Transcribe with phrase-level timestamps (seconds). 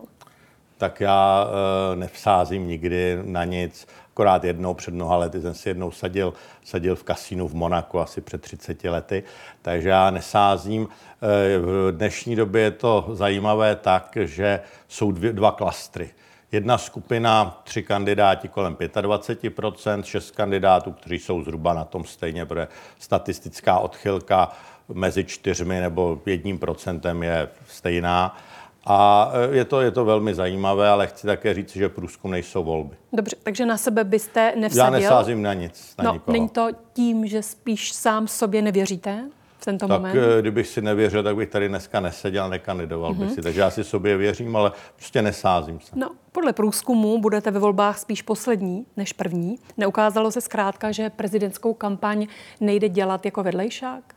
[0.77, 1.47] Tak já
[1.93, 6.95] e, nevsázím nikdy na nic akorát jednou před mnoha lety jsem si jednou sadil, sadil
[6.95, 9.23] v kasínu v Monaku asi před 30 lety,
[9.61, 10.87] takže já nesázím.
[11.21, 16.09] Eh, v dnešní době je to zajímavé tak, že jsou dvě, dva klastry.
[16.51, 22.67] Jedna skupina, tři kandidáti kolem 25%, šest kandidátů, kteří jsou zhruba na tom stejně, protože
[22.99, 24.51] statistická odchylka
[24.93, 28.37] mezi čtyřmi nebo jedním procentem je stejná.
[28.89, 32.63] A e, je to, je to velmi zajímavé, ale chci také říct, že průzkum nejsou
[32.63, 32.95] volby.
[33.13, 34.83] Dobře, takže na sebe byste nevsadil?
[34.83, 36.33] Já nesázím na nic, na no, nikoho.
[36.33, 39.23] Není to tím, že spíš sám sobě nevěříte?
[39.59, 40.15] v tento tak moment?
[40.15, 43.17] E, kdybych si nevěřil, tak bych tady dneska neseděl, nekandidoval mm-hmm.
[43.17, 43.41] bych si.
[43.41, 45.91] Takže já si sobě věřím, ale prostě nesázím se.
[45.95, 49.59] No, podle průzkumu budete ve volbách spíš poslední než první.
[49.77, 52.27] Neukázalo se zkrátka, že prezidentskou kampaň
[52.59, 54.16] nejde dělat jako vedlejšák?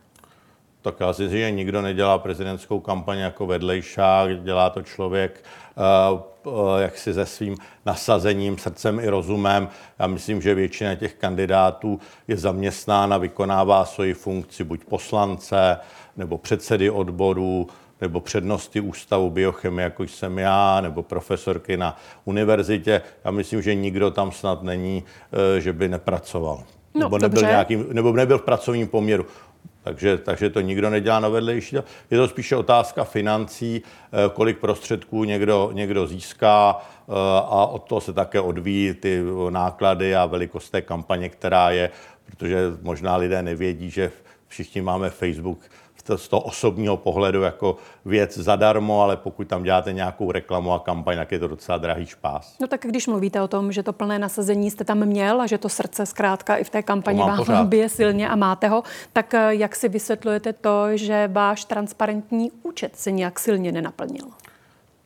[0.81, 5.43] Tak já si že nikdo nedělá prezidentskou kampaň jako vedlejšák, dělá to člověk
[5.75, 9.67] uh, uh, jak si se svým nasazením, srdcem i rozumem.
[9.99, 15.77] Já myslím, že většina těch kandidátů je zaměstnána, vykonává svoji funkci buď poslance,
[16.17, 17.67] nebo předsedy odborů,
[18.01, 23.01] nebo přednosti ústavu biochemie, jako jsem já, nebo profesorky na univerzitě.
[23.25, 25.03] Já myslím, že nikdo tam snad není,
[25.57, 26.63] eh, že by nepracoval.
[26.93, 29.25] No, nebo, nebyl nějakým, nebo nebyl v pracovním poměru.
[29.83, 31.75] Takže, takže to nikdo nedělá na vedlejší.
[32.11, 38.01] Je to spíše otázka financí, eh, kolik prostředků někdo, někdo získá eh, a od toho
[38.01, 41.89] se také odvíjí ty náklady a velikost té kampaně, která je,
[42.25, 44.11] protože možná lidé nevědí, že
[44.47, 45.59] všichni máme Facebook
[46.15, 47.75] z toho osobního pohledu jako
[48.05, 52.05] věc zadarmo, ale pokud tam děláte nějakou reklamu a kampaň, tak je to docela drahý
[52.05, 52.55] špás.
[52.59, 55.57] No tak když mluvíte o tom, že to plné nasazení jste tam měl a že
[55.57, 57.67] to srdce zkrátka i v té kampani vám pořád.
[57.67, 62.95] bije silně a máte ho, tak eh, jak si vysvětlujete to, že váš transparentní účet
[62.95, 64.25] se nějak silně nenaplnil?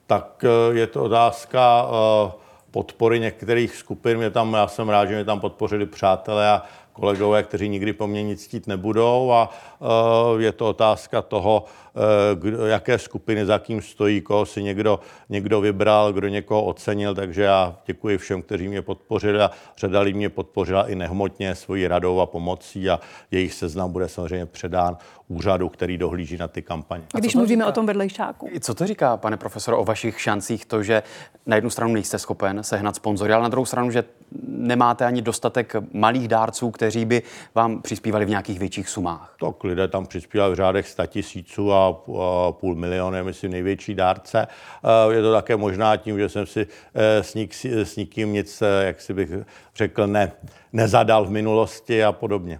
[0.07, 2.31] Tak eh, je to otázka eh,
[2.71, 4.17] podpory některých skupin.
[4.17, 6.61] Mě tam, já jsem rád, že mě tam podpořili přátelé a
[6.95, 11.65] kolegové, kteří nikdy po mně nic chtít nebudou a uh, je to otázka toho,
[12.35, 17.41] kdo, jaké skupiny za kým stojí, koho si někdo, někdo vybral, kdo někoho ocenil, takže
[17.41, 22.19] já děkuji všem, kteří mě podpořili a řada lidí mě podpořila i nehmotně svojí radou
[22.19, 22.99] a pomocí a
[23.31, 24.97] jejich seznam bude samozřejmě předán
[25.27, 27.03] úřadu, který dohlíží na ty kampaně.
[27.13, 27.69] Když mluvíme říká?
[27.69, 28.49] o tom vedlejšáku.
[28.59, 31.03] Co to říká, pane profesor, o vašich šancích to, že
[31.45, 34.03] na jednu stranu nejste schopen sehnat sponzory, ale na druhou stranu, že
[34.47, 37.21] nemáte ani dostatek malých dárců, kteří by
[37.55, 39.35] vám přispívali v nějakých větších sumách?
[39.39, 41.84] Tak lidé tam přispívají v řádech 100 tisíců a
[42.51, 44.47] půl milionu, myslím, největší dárce.
[45.11, 48.85] Je to také možná tím, že jsem si eh, s, nik, s nikým nic, eh,
[48.85, 49.29] jak si bych
[49.75, 50.31] řekl, ne,
[50.73, 52.59] nezadal v minulosti a podobně.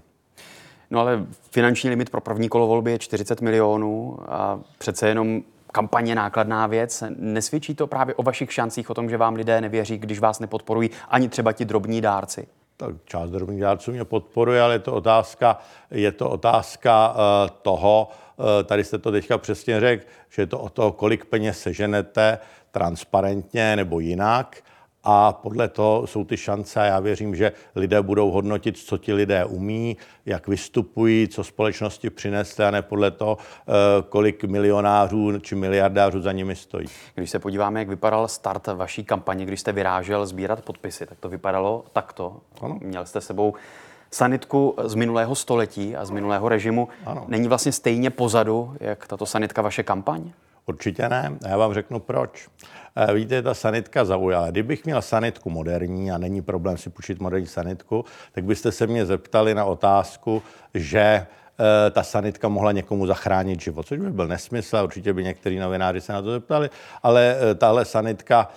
[0.92, 6.16] No ale finanční limit pro první kolo volby je 40 milionů a přece jenom kampaně
[6.16, 7.04] nákladná věc.
[7.18, 10.90] Nesvědčí to právě o vašich šancích, o tom, že vám lidé nevěří, když vás nepodporují
[11.10, 12.48] ani třeba ti drobní dárci?
[12.78, 15.58] Tak část drobných dárců mě podporuje, ale je to otázka,
[15.92, 17.18] je to otázka uh,
[17.62, 18.25] toho, uh,
[18.64, 22.40] tady jste to teďka přesně řekl, že je to o to, kolik peněz seženete
[22.72, 24.64] transparentně nebo jinak
[25.06, 29.14] a podle toho jsou ty šance a já věřím, že lidé budou hodnotit, co ti
[29.14, 33.72] lidé umí, jak vystupují, co společnosti přinesly a ne podle toho, eh,
[34.10, 36.88] kolik milionářů či miliardářů za nimi stojí.
[37.16, 41.30] Když se podíváme, jak vypadal start vaší kampaně, když jste vyrážel sbírat podpisy, tak to
[41.30, 42.42] vypadalo takto.
[42.62, 42.80] Ano.
[42.82, 43.54] Měl jste sebou
[44.12, 46.88] sanitku z minulého století a z minulého režimu.
[47.06, 47.26] Ano.
[47.28, 50.32] Není vlastně stejně pozadu, jak tato sanitka vaše kampaň?
[50.66, 51.38] Určitě ne.
[51.46, 52.48] A já vám řeknu proč.
[52.96, 54.52] Eh, víte, ta sanitka zaujala.
[54.52, 59.06] Kdybych měl sanitku moderní a není problém si půjčit moderní sanitku, tak byste se mě
[59.06, 60.42] zeptali na otázku,
[60.74, 61.28] že
[61.92, 66.14] ta sanitka mohla někomu zachránit život, což by byl nesmysl, určitě by někteří novináři se
[66.14, 66.70] na to zeptali,
[67.04, 68.50] ale eh, tahle sanitka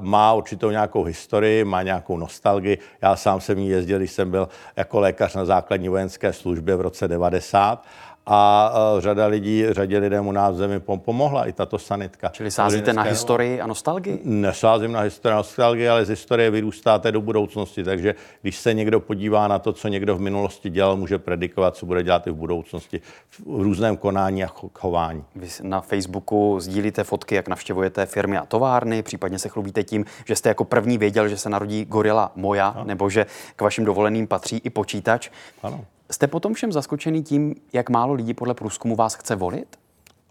[0.00, 2.78] má určitou nějakou historii, má nějakou nostalgii.
[3.02, 6.80] Já sám jsem ní jezdil, když jsem byl jako lékař na základní vojenské službě v
[6.80, 7.84] roce 90
[8.30, 12.28] a řada lidí, řadě lidem u nás v zemi pomohla i tato sanitka.
[12.28, 14.20] Čili sázíte na historii a nostalgii?
[14.24, 19.00] Nesázím na historii a nostalgii, ale z historie vyrůstáte do budoucnosti, takže když se někdo
[19.00, 22.34] podívá na to, co někdo v minulosti dělal, může predikovat, co bude dělat i v
[22.34, 24.48] budoucnosti v různém konání a
[24.78, 25.24] chování.
[25.34, 30.36] Vy na Facebooku sdílíte fotky, jak navštěvujete firmy a továrny, případně se chlubíte tím, že
[30.36, 32.84] jste jako první věděl, že se narodí gorila moja, ano.
[32.84, 33.26] nebo že
[33.56, 35.30] k vašim dovoleným patří i počítač.
[35.62, 35.84] Ano.
[36.12, 39.76] Jste potom všem zaskočený tím, jak málo lidí podle průzkumu vás chce volit?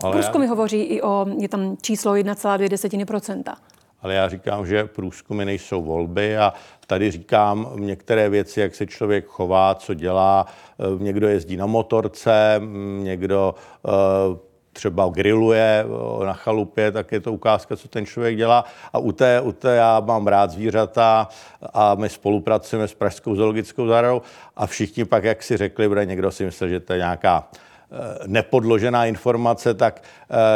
[0.03, 0.49] Ale Průzkumy já...
[0.49, 3.55] hovoří i o, je tam číslo 1,2%.
[4.01, 6.53] Ale já říkám, že průzkumy nejsou volby a
[6.87, 10.45] tady říkám některé věci, jak se člověk chová, co dělá.
[10.79, 12.61] Eh, někdo jezdí na motorce,
[12.99, 13.55] někdo
[13.87, 13.89] eh,
[14.77, 18.65] třeba grilluje eh, na chalupě, tak je to ukázka, co ten člověk dělá.
[18.93, 21.27] A u té, u té já mám rád zvířata
[21.73, 24.21] a my spolupracujeme s Pražskou zoologickou zahradou
[24.55, 28.27] a všichni pak, jak si řekli, bude někdo si myslel, že to je nějaká eh,
[28.27, 30.03] nepodložená informace, tak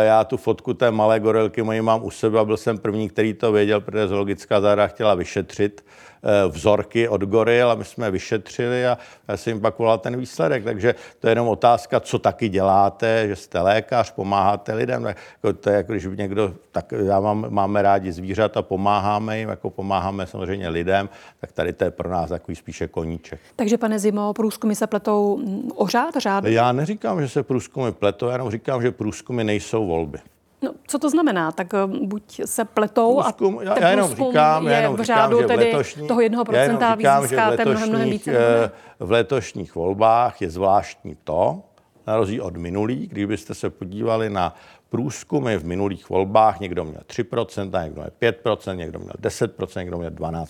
[0.02, 3.34] já tu fotku té malé gorilky mojí mám u sebe a byl jsem první, který
[3.34, 5.84] to věděl, protože zoologická zahrada chtěla vyšetřit
[6.24, 8.98] Eh, vzorky od goril a my jsme vyšetřili a
[9.28, 10.64] já jsem jim pak volal ten výsledek.
[10.64, 15.06] Takže to je jenom otázka, co taky děláte, že jste lékař, pomáháte lidem.
[15.06, 19.70] Jako to je jako když někdo, tak já mám, máme rádi zvířata, pomáháme jim, jako
[19.70, 21.10] pomáháme samozřejmě lidem,
[21.40, 23.40] tak tady to je pro nás takový spíše koníček.
[23.56, 25.42] Takže pane Zimo, průzkumy se pletou
[25.76, 26.44] o řád, řád?
[26.46, 30.19] Já neříkám, že se průzkumy pletou, já jenom říkám, že průzkumy nejsou volby.
[30.62, 31.52] No, co to znamená?
[31.52, 35.38] Tak eh, buď se pletou průzkum, a ten já jenom říkám, je jenom v řádu
[35.38, 38.31] říkám, tedy letošní, toho jednoho procenta vy získáte mnohem, mnohem více.
[38.31, 41.63] Eh, v letošních volbách je zvláštní to,
[42.08, 44.56] na rozdíl od minulých, kdybyste se podívali na
[44.90, 50.12] průzkumy v minulých volbách, někdo měl 3%, někdo měl 5%, někdo měl 10%, někdo měl
[50.12, 50.46] 12%.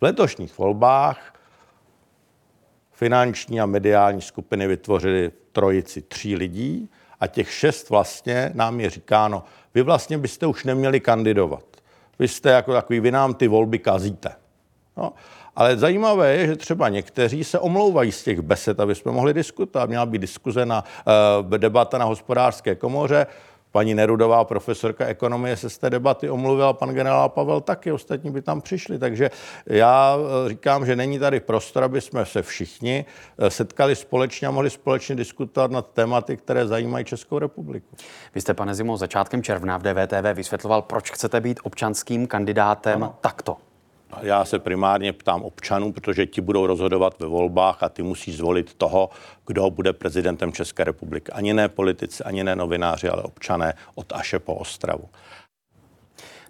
[0.00, 1.34] V letošních volbách
[2.92, 6.90] finanční a mediální skupiny vytvořily trojici tří lidí,
[7.20, 9.44] a těch šest vlastně nám je říkáno,
[9.74, 11.64] vy vlastně byste už neměli kandidovat.
[12.18, 14.30] Vy jste jako takový, vy nám ty volby kazíte.
[14.96, 15.12] No.
[15.56, 19.88] Ale zajímavé je, že třeba někteří se omlouvají z těch besed, aby jsme mohli diskutovat.
[19.88, 20.84] Měla být diskuze na
[21.42, 23.26] uh, debata na hospodářské komoře.
[23.72, 28.42] Paní Nerudová, profesorka ekonomie, se z té debaty omluvila, pan generál Pavel taky, ostatní by
[28.42, 28.98] tam přišli.
[28.98, 29.30] Takže
[29.66, 33.04] já eh, říkám, že není tady prostor, aby jsme se všichni
[33.38, 37.96] eh, setkali společně a mohli společně diskutovat nad tématy, které zajímají Českou republiku.
[38.34, 43.14] Vy jste, pane Zimo, začátkem června v DVTV vysvětloval, proč chcete být občanským kandidátem ano.
[43.20, 43.56] takto.
[44.22, 48.74] Já se primárně ptám občanů, protože ti budou rozhodovat ve volbách a ty musí zvolit
[48.74, 49.10] toho,
[49.46, 51.32] kdo bude prezidentem České republiky.
[51.32, 55.08] Ani ne politici, ani ne novináři, ale občané od Aše po Ostravu.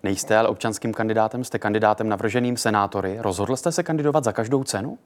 [0.03, 3.17] Nejste ale občanským kandidátem, jste kandidátem navrženým senátory.
[3.21, 4.99] Rozhodl jste se kandidovat za každou cenu?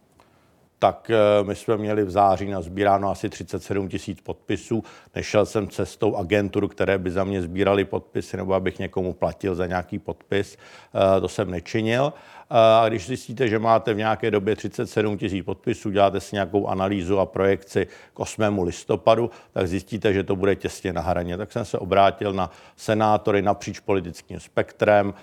[0.78, 4.84] Tak eh, my jsme měli v září nazbíráno asi 37 tisíc podpisů.
[5.14, 9.66] Nešel jsem cestou agenturu, které by za mě sbírali podpisy, nebo abych někomu platil za
[9.66, 10.56] nějaký podpis.
[10.56, 12.12] Eh, to jsem nečinil.
[12.50, 16.66] Eh, a když zjistíte, že máte v nějaké době 37 tisíc podpisů, děláte si nějakou
[16.66, 18.64] analýzu a projekci k 8.
[18.64, 21.36] listopadu, tak zjistíte, že to bude těsně na hraně.
[21.36, 25.14] Tak jsem se obrátil na senátory napříč politickým spektrem,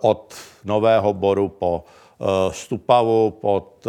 [0.00, 0.34] od
[0.64, 1.84] Nového Boru po
[2.50, 3.86] Stupavu, pod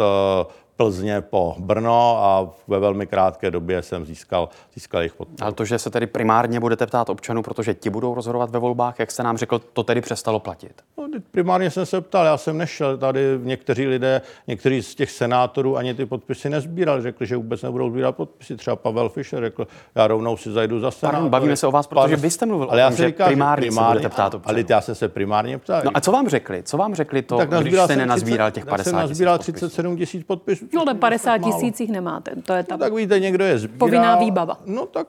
[0.76, 5.44] Plzně po Brno a ve velmi krátké době jsem získal, získal jejich podporu.
[5.44, 8.98] Ale to, že se tedy primárně budete ptát občanů, protože ti budou rozhodovat ve volbách,
[8.98, 10.82] jak jste nám řekl, to tedy přestalo platit?
[10.98, 12.98] No, primárně jsem se ptal, já jsem nešel.
[12.98, 17.02] Tady někteří lidé, někteří z těch senátorů ani ty podpisy nezbírali.
[17.02, 18.56] Řekli, že vůbec nebudou sbírat podpisy.
[18.56, 21.28] Třeba Pavel Fischer řekl, já rovnou si zajdu za senátor.
[21.28, 23.66] Bavíme se o vás, protože vy jste mluvil ale o tom, já se říká, primárně,
[23.66, 24.56] primárně, se budete ptát občanů.
[24.56, 25.82] Ale já jsem se primárně ptal.
[25.84, 26.62] No a co vám řekli?
[26.62, 28.92] Co vám řekli to, tak když jste nenazbíral těch 50 tisíc?
[28.92, 30.61] nazbíral 37 tisíc podpisů.
[30.72, 32.30] No, 50 tisících nemáte.
[32.42, 34.58] To je ta no, tak víte, někdo je sbírá, povinná výbava.
[34.66, 35.06] No tak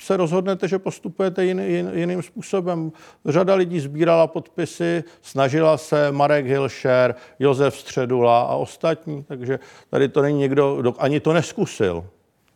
[0.00, 2.92] se rozhodnete, že postupujete jiný, jin, jiným způsobem.
[3.26, 9.58] Řada lidí sbírala podpisy, snažila se Marek Hilšer, Josef Středula a ostatní, takže
[9.90, 12.04] tady to není někdo, kdo ani to neskusil.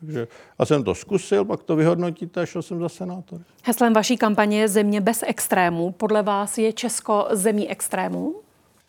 [0.00, 3.40] Takže já jsem to zkusil, pak to vyhodnotíte a šel jsem za senátor.
[3.62, 5.92] Heslem vaší kampaně je země bez extrémů.
[5.92, 8.34] Podle vás je Česko zemí extrémů?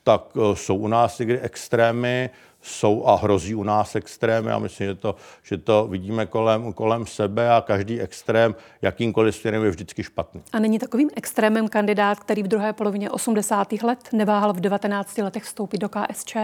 [0.03, 2.29] Tak eh, jsou u nás někdy extrémy,
[2.65, 7.05] jsou a hrozí u nás extrémy a myslím, že to, že to vidíme kolem, kolem
[7.05, 10.41] sebe a každý extrém jakýmkoliv směrem je vždycky špatný.
[10.53, 13.71] A není takovým extrémem kandidát, který v druhé polovině 80.
[13.71, 16.35] let neváhal v 19 letech vstoupit do KSČ?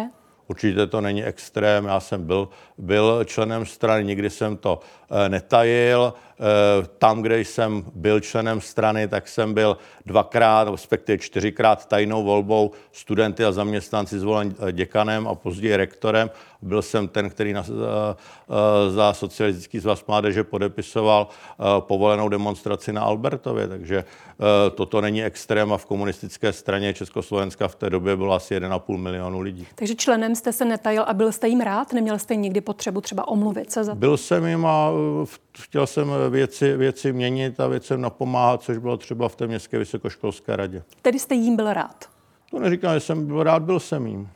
[0.48, 4.80] Určitě to není extrém, já jsem byl, byl členem strany, nikdy jsem to
[5.25, 6.13] e, netajil.
[6.98, 13.45] Tam, kde jsem byl členem strany, tak jsem byl dvakrát, respektive čtyřikrát tajnou volbou studenty
[13.45, 16.29] a zaměstnanci zvolen děkanem a později rektorem.
[16.62, 18.17] Byl jsem ten, který na, za,
[18.89, 21.27] za socialistický svaz mládeže podepisoval
[21.79, 24.03] povolenou demonstraci na Albertově, takže
[24.75, 29.39] toto není extrém a v komunistické straně Československa v té době bylo asi 1,5 milionu
[29.39, 29.67] lidí.
[29.75, 31.93] Takže členem jste se netajil a byl jste jim rád?
[31.93, 34.00] Neměl jste nikdy potřebu třeba omluvit se za to?
[34.00, 34.91] Byl jsem jim a
[35.57, 40.55] chtěl jsem věci, věci měnit a věcem napomáhat, což bylo třeba v té městské vysokoškolské
[40.55, 40.83] radě.
[41.01, 42.09] Tedy jste jim byl rád?
[42.51, 44.29] To neříkám, že jsem byl rád, byl jsem jim.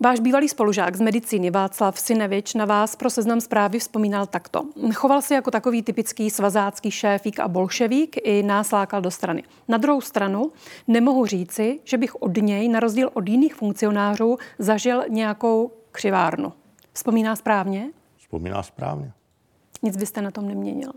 [0.00, 4.62] Váš bývalý spolužák z medicíny Václav Sinevič na vás pro seznam zprávy vzpomínal takto.
[4.94, 9.42] Choval se jako takový typický svazácký šéfík a bolševík i nás lákal do strany.
[9.68, 10.52] Na druhou stranu
[10.88, 16.52] nemohu říci, že bych od něj, na rozdíl od jiných funkcionářů, zažil nějakou křivárnu.
[16.92, 17.90] Vzpomíná správně?
[18.16, 19.12] Vzpomíná správně.
[19.86, 20.92] Nic byste na tom neměnil.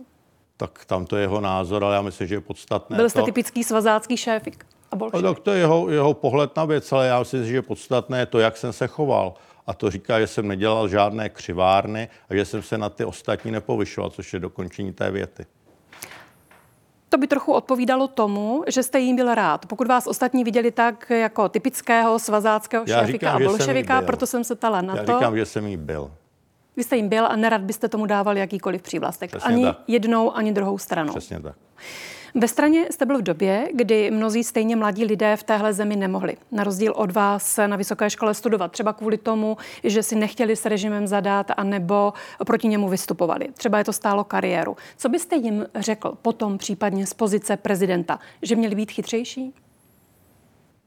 [0.57, 2.97] Tak tam to je jeho názor, ale já myslím, že je podstatné.
[2.97, 3.25] Byl jste to...
[3.25, 5.23] typický svazácký šéfik a bolševik.
[5.25, 8.25] No, tak to je jeho, jeho pohled na věc, ale já myslím, že je podstatné
[8.25, 9.33] to, jak jsem se choval.
[9.67, 13.51] A to říká, že jsem nedělal žádné křivárny a že jsem se na ty ostatní
[13.51, 15.45] nepovyšoval, což je dokončení té věty.
[17.09, 19.65] To by trochu odpovídalo tomu, že jste jim byl rád.
[19.65, 24.81] Pokud vás ostatní viděli tak jako typického svazáckého šéfika a bolševika, proto jsem se ptala
[24.81, 25.11] na Já to.
[25.11, 26.11] Já říkám, že jsem jí byl.
[26.79, 29.29] Vy jste jim byl a nerad byste tomu dával jakýkoliv přívlastek.
[29.29, 29.79] Přesně ani tak.
[29.87, 31.13] jednou, ani druhou stranou.
[31.13, 31.55] Přesně tak.
[32.35, 36.37] Ve straně jste byl v době, kdy mnozí stejně mladí lidé v téhle zemi nemohli.
[36.51, 38.71] Na rozdíl od vás na vysoké škole studovat.
[38.71, 42.13] Třeba kvůli tomu, že si nechtěli s režimem zadat a nebo
[42.45, 43.47] proti němu vystupovali.
[43.53, 44.77] Třeba je to stálo kariéru.
[44.97, 48.19] Co byste jim řekl potom případně z pozice prezidenta?
[48.41, 49.53] Že měli být chytřejší?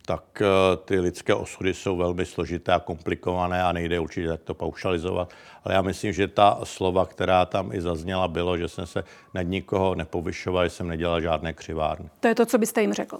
[0.06, 4.54] Tak eh, ty lidské osudy jsou velmi složité a komplikované a nejde určitě tak to
[4.54, 5.32] paušalizovat.
[5.64, 9.04] Ale já myslím, že ta slova, která tam i zazněla, bylo, že jsem se
[9.34, 12.08] nad nikoho nepovyšoval, že jsem nedělal žádné křivárny.
[12.20, 13.18] To je to, co byste jim řekl.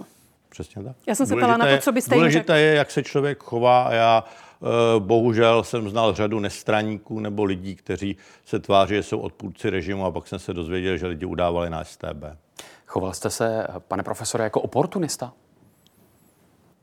[0.48, 0.96] Přesně tak.
[1.06, 2.30] Já jsem se ptala na to, co byste jim řekl.
[2.30, 4.66] Důležité je, jak se člověk chová a já eh,
[4.98, 10.10] bohužel jsem znal řadu nestraníků nebo lidí, kteří se tváří, že jsou odpůrci režimu a
[10.10, 12.24] pak jsem se dozvěděl, že lidi udávali na STB.
[12.86, 15.32] Choval jste se, pane profesore, jako oportunista?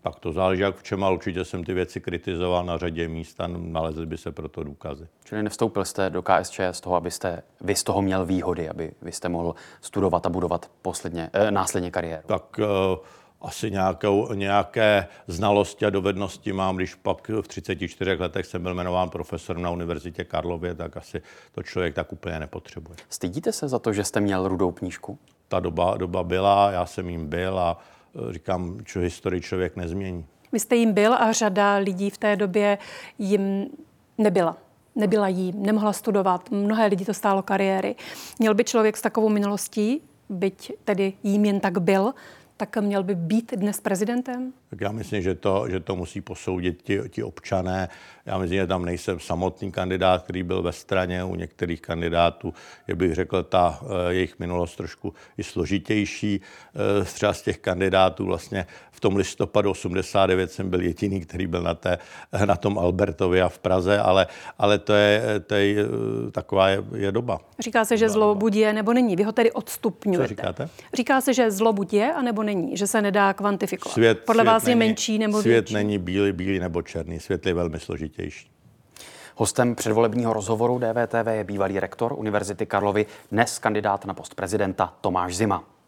[0.02, 3.42] Pak to záleží, jak v čem, ale určitě jsem ty věci kritizoval na řadě míst
[3.42, 5.08] a nalezli by se proto důkazy.
[5.24, 9.12] Čili nevstoupil jste do KSČ z toho, abyste vy z toho měl výhody, aby vy
[9.12, 12.24] jste mohl studovat a budovat posledně, eh, následně kariéru?
[12.28, 12.66] Tak eh,
[13.42, 19.10] asi nějakou, nějaké znalosti a dovednosti mám, když pak v 34 letech jsem byl jmenován
[19.10, 22.98] profesorem na Univerzitě Karlově, tak asi to člověk tak úplně nepotřebuje.
[23.10, 25.20] Stydíte se za to, že jste měl rudou knížku?
[25.48, 27.80] Ta doba, doba byla, já jsem jim byl a
[28.32, 30.26] říkám, že historii člověk nezmění.
[30.52, 32.78] Vy jste jim byl a řada lidí v té době
[33.20, 33.68] jim
[34.18, 34.58] nebyla.
[34.96, 37.96] Nebyla jí, nemohla studovat, mnohé lidi to stálo kariéry.
[38.40, 42.14] Měl by člověk s takovou minulostí, byť tedy jím jen tak byl,
[42.60, 44.54] tak měl by být dnes prezidentem?
[44.70, 47.90] Tak já myslím, že to, že to musí posoudit ti, ti občané.
[48.26, 51.24] Já myslím, že tam nejsem samotný kandidát, který byl ve straně.
[51.24, 52.54] U některých kandidátů
[52.88, 56.42] je, bych řekl, ta eh, jejich minulost trošku i složitější.
[57.02, 58.66] Eh, třeba z těch kandidátů vlastně
[59.00, 61.98] v tom listopadu 89 jsem byl jediný, který byl na, té,
[62.46, 64.28] na tom Albertově a v Praze, ale,
[64.58, 65.86] ale to je, to je
[66.32, 67.40] taková je, je doba.
[67.60, 69.16] Říká se, že zlo buď je nebo není.
[69.16, 70.24] Vy ho tedy odstupňujete.
[70.24, 70.70] Co říkáte?
[70.94, 73.94] Říká se, že zlo buď je a nebo není, že se nedá kvantifikovat.
[73.94, 75.74] Svět, Podle svět vás není, je menší nebo Svět větší?
[75.74, 77.20] není bílý, bílý nebo černý.
[77.20, 78.50] Svět je velmi složitější.
[79.36, 85.36] Hostem předvolebního rozhovoru DVTV je bývalý rektor Univerzity Karlovy, dnes kandidát na post prezidenta Tomáš
[85.36, 85.79] Zima.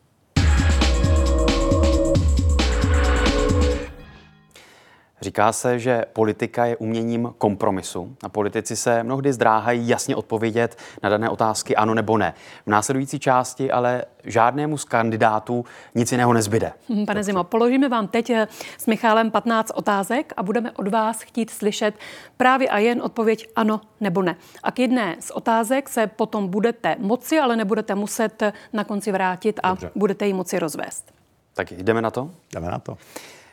[5.21, 11.09] Říká se, že politika je uměním kompromisu a politici se mnohdy zdráhají jasně odpovědět na
[11.09, 12.33] dané otázky ano nebo ne.
[12.65, 16.73] V následující části ale žádnému z kandidátů nic jiného nezbyde.
[16.89, 18.47] Hm, pane Zimo, položíme vám teď eh,
[18.77, 21.95] s Michálem 15 otázek a budeme od vás chtít slyšet
[22.37, 24.35] právě a jen odpověď ano nebo ne.
[24.63, 29.59] A k jedné z otázek se potom budete moci, ale nebudete muset na konci vrátit
[29.63, 29.91] a Dobře.
[29.95, 31.11] budete ji moci rozvést.
[31.53, 32.29] Tak jdeme na to?
[32.53, 32.97] Jdeme na to.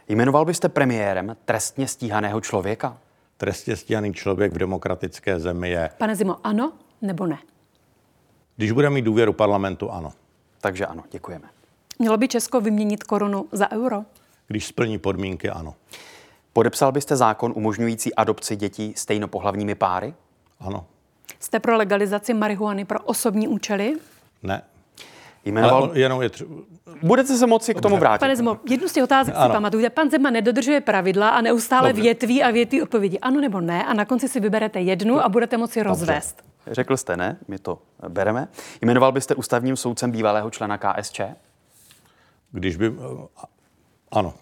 [0.09, 2.99] Jmenoval byste premiérem trestně stíhaného člověka?
[3.37, 5.91] Trestně stíhaný člověk v demokratické zemi je.
[5.99, 6.73] Pane Zimo, ano
[7.03, 7.39] nebo ne?
[8.57, 10.13] Když bude mít důvěru parlamentu, ano.
[10.61, 11.49] Takže ano, děkujeme.
[11.99, 14.05] Mělo by Česko vyměnit korunu za euro?
[14.47, 15.75] Když splní podmínky, ano.
[16.53, 20.15] Podepsal byste zákon umožňující adopci dětí stejnopohlavními páry?
[20.61, 20.87] Ano.
[21.41, 23.97] Jste pro legalizaci marihuany pro osobní účely?
[24.43, 24.63] Ne.
[25.45, 25.85] Jmenoval...
[25.85, 26.47] Ale jenom je tři...
[27.03, 28.21] Budete se moci k tomu vrátit.
[28.21, 29.47] Pane Zmo, jednu z těch otázek ano.
[29.49, 29.91] si pamatujte.
[29.91, 32.03] Pan Zeman nedodržuje pravidla a neustále Dobře.
[32.03, 35.57] větví a větví odpovědi ano nebo ne a na konci si vyberete jednu a budete
[35.57, 35.89] moci Dobře.
[35.89, 36.45] rozvést.
[36.67, 37.79] Řekl jste ne, my to
[38.09, 38.49] bereme.
[38.83, 41.21] Jmenoval byste ústavním soudcem bývalého člena KSČ?
[42.53, 42.93] Když by...
[44.11, 44.35] Ano.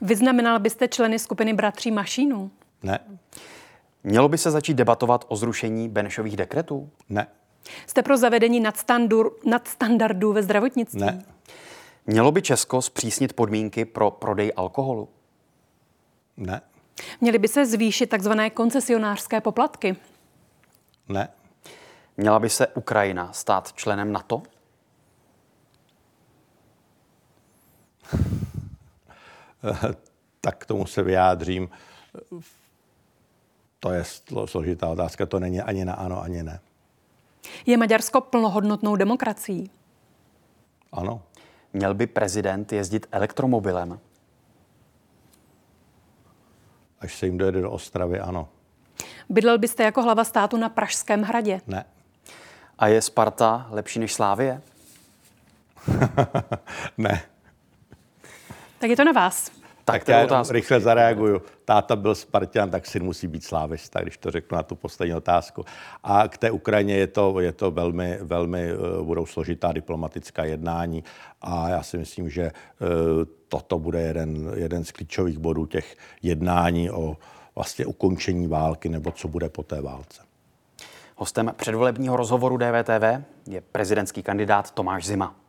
[0.00, 2.50] Vyznamenal byste členy skupiny Bratří Mašínů?
[2.82, 2.98] Ne.
[4.04, 6.90] Mělo by se začít debatovat o zrušení Benešových dekretů?
[7.08, 7.26] Ne.
[7.86, 8.62] Jste pro zavedení
[9.44, 11.00] nadstandardů ve zdravotnictví?
[11.00, 11.24] Ne.
[12.06, 15.08] Mělo by Česko zpřísnit podmínky pro prodej alkoholu?
[16.36, 16.60] Ne.
[17.20, 19.96] Měly by se zvýšit takzvané koncesionářské poplatky?
[21.08, 21.28] Ne.
[22.16, 24.42] Měla by se Ukrajina stát členem NATO?
[30.40, 31.68] tak k tomu se vyjádřím.
[33.80, 34.04] To je
[34.44, 36.60] složitá otázka, to není ani na ano, ani ne.
[37.66, 39.70] Je Maďarsko plnohodnotnou demokracií?
[40.92, 41.22] Ano.
[41.72, 44.00] Měl by prezident jezdit elektromobilem?
[47.00, 48.48] Až se jim dojede do Ostravy, ano.
[49.28, 51.60] Bydlel byste jako hlava státu na Pražském hradě?
[51.66, 51.84] Ne.
[52.78, 54.62] A je Sparta lepší než Slávie?
[56.98, 57.22] ne.
[58.78, 59.63] Tak je to na vás.
[59.84, 61.42] Tak, tak já rychle zareaguju.
[61.64, 65.64] Táta byl Spartan, tak syn musí být slávista, když to řeknu na tu poslední otázku.
[66.02, 71.04] A k té Ukrajině je to, je to velmi, velmi, uh, budou složitá diplomatická jednání
[71.42, 72.88] a já si myslím, že uh,
[73.48, 77.16] toto bude jeden, jeden z klíčových bodů těch jednání o
[77.54, 80.22] vlastně ukončení války nebo co bude po té válce.
[81.16, 85.43] Hostem předvolebního rozhovoru DVTV je prezidentský kandidát Tomáš Zima.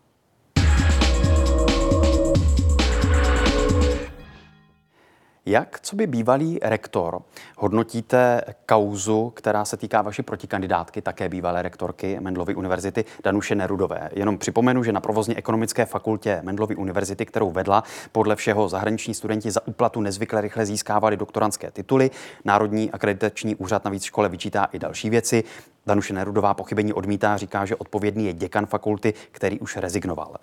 [5.47, 7.21] Jak, co by bývalý rektor,
[7.57, 14.09] hodnotíte kauzu, která se týká vaší protikandidátky, také bývalé rektorky Mendlovy univerzity Danuše Nerudové?
[14.13, 19.51] Jenom připomenu, že na provozně ekonomické fakultě Mendlovy univerzity, kterou vedla, podle všeho zahraniční studenti
[19.51, 22.11] za úplatu nezvykle rychle získávali doktorantské tituly.
[22.45, 25.43] Národní akreditační úřad navíc škole vyčítá i další věci.
[25.85, 30.35] Danuše Nerudová pochybení odmítá, říká, že odpovědný je děkan fakulty, který už rezignoval.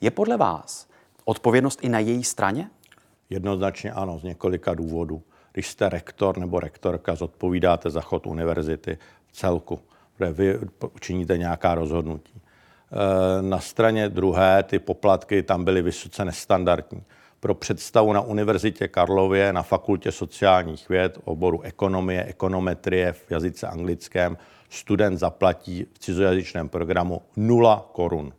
[0.00, 0.86] Je podle vás
[1.24, 2.70] odpovědnost i na její straně?
[3.30, 5.22] Jednoznačně ano, z několika důvodů.
[5.52, 9.80] Když jste rektor nebo rektorka, zodpovídáte za chod univerzity v celku,
[10.16, 10.58] protože vy
[11.00, 12.40] činíte nějaká rozhodnutí.
[12.40, 17.02] E, na straně druhé ty poplatky tam byly vysoce nestandardní.
[17.40, 24.38] Pro představu na Univerzitě Karlově na Fakultě sociálních věd, oboru ekonomie, ekonometrie v jazyce anglickém,
[24.70, 28.32] student zaplatí v cizojazyčném programu 0 korun.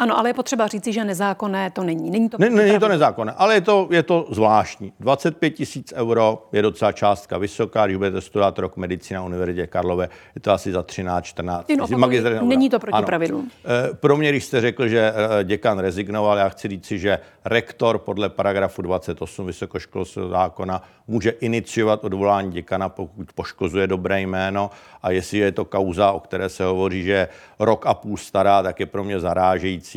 [0.00, 2.10] Ano, ale je potřeba říci, že nezákonné to není.
[2.10, 4.92] Není to, ne, není to nezákonné, ale je to, je to zvláštní.
[5.00, 10.08] 25 tisíc euro je docela částka vysoká, když budete studovat rok medicína na Univerzitě Karlové,
[10.34, 12.40] je to asi za 13-14 tisíc.
[12.42, 13.50] Není to proti pravidlům.
[13.90, 17.98] E, pro mě, když jste řekl, že e, děkan rezignoval, já chci říci, že rektor
[17.98, 24.70] podle paragrafu 28 vysokoškolského zákona může iniciovat odvolání děkana, pokud poškozuje dobré jméno
[25.02, 28.80] a jestli je to kauza, o které se hovoří, že rok a půl stará, tak
[28.80, 29.89] je pro mě zarážející,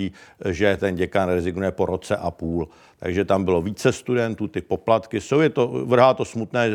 [0.49, 2.67] že ten děkan rezignuje po roce a půl.
[2.99, 6.69] Takže tam bylo více studentů, ty poplatky jsou, je to, vrhá to smutné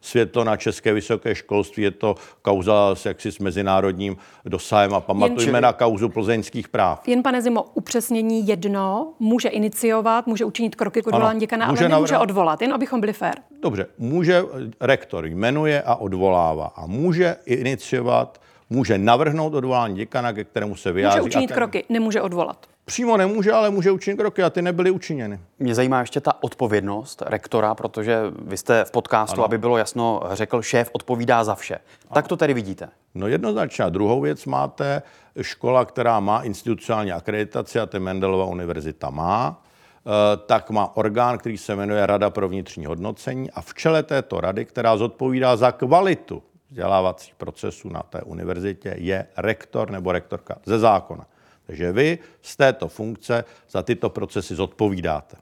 [0.00, 5.56] světlo na české vysoké školství, je to kauza s, jaksi s mezinárodním dosahem a pamatujeme
[5.56, 7.08] Jen, na kauzu plzeňských práv.
[7.08, 11.88] Jen, pane Zimo, upřesnění jedno, může iniciovat, může učinit kroky k odvolání děkana, může ale
[11.88, 12.30] nemůže navrát...
[12.30, 13.34] odvolat, jen abychom byli fér.
[13.62, 14.42] Dobře, může,
[14.80, 21.20] rektor jmenuje a odvolává a může iniciovat, může navrhnout odvolání děkana, ke kterému se vyjádří.
[21.20, 21.54] Může učinit ten...
[21.54, 22.66] kroky, nemůže odvolat.
[22.84, 25.40] Přímo nemůže, ale může učinit kroky a ty nebyly učiněny.
[25.58, 29.44] Mě zajímá ještě ta odpovědnost rektora, protože vy jste v podcastu, ano.
[29.44, 31.74] aby bylo jasno, řekl, šéf odpovídá za vše.
[31.74, 32.14] Ano.
[32.14, 32.88] Tak to tedy vidíte.
[33.14, 33.84] No jednoznačně.
[33.84, 35.02] A druhou věc máte
[35.40, 39.62] škola, která má institucionální akreditaci a to Mendelova univerzita má
[40.08, 44.40] Eh, tak má orgán, který se jmenuje Rada pro vnitřní hodnocení a v čele této
[44.40, 50.78] rady, která zodpovídá za kvalitu vzdělávacích procesů na té univerzitě, je rektor nebo rektorka ze
[50.78, 51.26] zákona.
[51.66, 55.36] Takže vy z této funkce za tyto procesy zodpovídáte.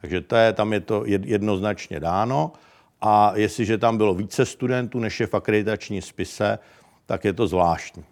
[0.00, 2.52] Takže to je, tam je to jednoznačně dáno.
[3.00, 6.58] A jestliže tam bylo více studentů, než je v akreditační spise,
[7.06, 8.04] tak je to zvláštní.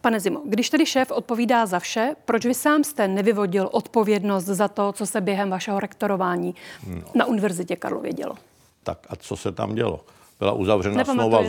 [0.00, 4.68] Pane Zimo, když tedy šéf odpovídá za vše, proč vy sám jste nevyvodil odpovědnost za
[4.68, 6.54] to, co se během vašeho rektorování
[6.86, 7.02] no.
[7.14, 8.34] na Univerzitě Karlově dělo?
[8.82, 10.04] Tak a co se tam dělo?
[10.38, 11.42] Byla uzavřena smlouva,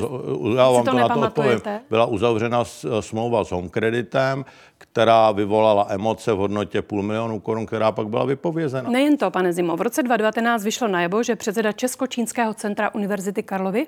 [0.56, 2.64] já vám to, to na to odpovím, byla uzavřena
[3.00, 4.46] smlouva s Home Creditem,
[4.78, 8.90] která vyvolala emoce v hodnotě půl milionu korun, která pak byla vypovězena.
[8.90, 9.78] Nejen to, pane Zimo.
[9.78, 13.88] V roce 2019 vyšlo najevo, že předseda Česko-čínského centra Univerzity Karlovy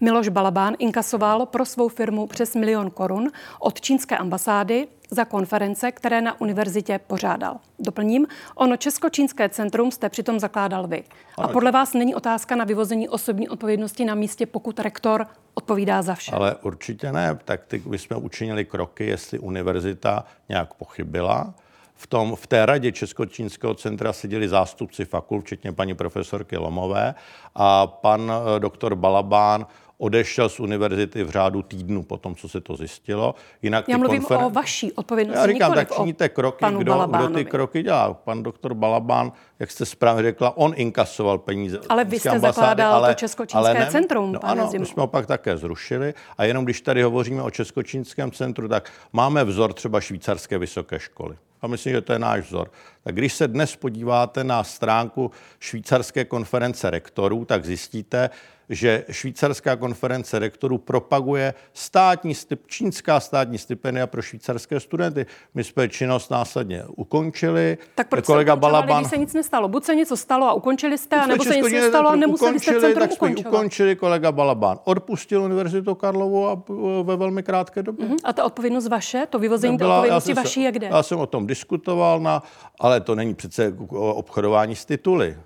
[0.00, 6.20] Miloš Balabán inkasoval pro svou firmu přes milion korun od čínské ambasády za konference, které
[6.20, 7.56] na univerzitě pořádal.
[7.78, 11.04] Doplním, ono Česko-čínské centrum jste přitom zakládal vy.
[11.38, 16.14] A podle vás není otázka na vyvození osobní odpovědnosti na místě, pokud rektor odpovídá za
[16.14, 16.32] vše?
[16.32, 17.38] Ale určitě ne.
[17.44, 21.54] Tak ty, my jsme učinili kroky, jestli univerzita nějak pochybila,
[22.00, 27.14] v, tom, v té radě Česko-čínského centra seděli zástupci fakult, včetně paní profesorky Lomové
[27.54, 29.66] a pan eh, doktor Balabán
[30.00, 33.34] odešel z univerzity v řádu týdnu po tom, co se to zjistilo.
[33.62, 34.44] Jinak Já mluvím konferen...
[34.44, 35.40] o vaší odpovědnosti.
[35.40, 38.14] Já říkám, tak činíte kroky, kdo, kdo ty kroky dělá.
[38.14, 41.80] Pan doktor Balabán, jak jste správně řekla, on inkasoval peníze.
[41.88, 44.80] Ale vy jste ambasády, zakládal ale, to Českočínské ne, centrum, no, Ano, Zimu.
[44.80, 46.14] my jsme ho pak také zrušili.
[46.38, 51.36] A jenom když tady hovoříme o Českočínském centru, tak máme vzor třeba švýcarské vysoké školy
[51.62, 52.70] a myslím, že to je náš vzor.
[53.04, 58.30] Tak když se dnes podíváte na stránku švýcarské konference rektorů, tak zjistíte,
[58.70, 62.34] že švýcarská konference rektorů propaguje státní,
[62.66, 65.26] čínská státní stipendia pro švýcarské studenty.
[65.54, 67.78] My jsme činnost následně ukončili.
[67.94, 69.02] Tak proč kolega Balaban...
[69.02, 69.68] když se nic nestalo?
[69.68, 72.86] Buď se něco stalo a ukončili jste, nebo se nic nestalo a nemuseli ukončili, jste
[72.86, 76.62] centrum tak jsme ukončili, kolega Balaban odpustil Univerzitu Karlovu a
[77.02, 78.06] ve velmi krátké době.
[78.06, 78.18] Uh-huh.
[78.24, 80.86] A ta odpovědnost vaše, to vyvození té odpovědnosti vaší je kde?
[80.86, 82.42] Já jsem o tom diskutoval, na,
[82.80, 85.36] ale to není přece obchodování s tituly.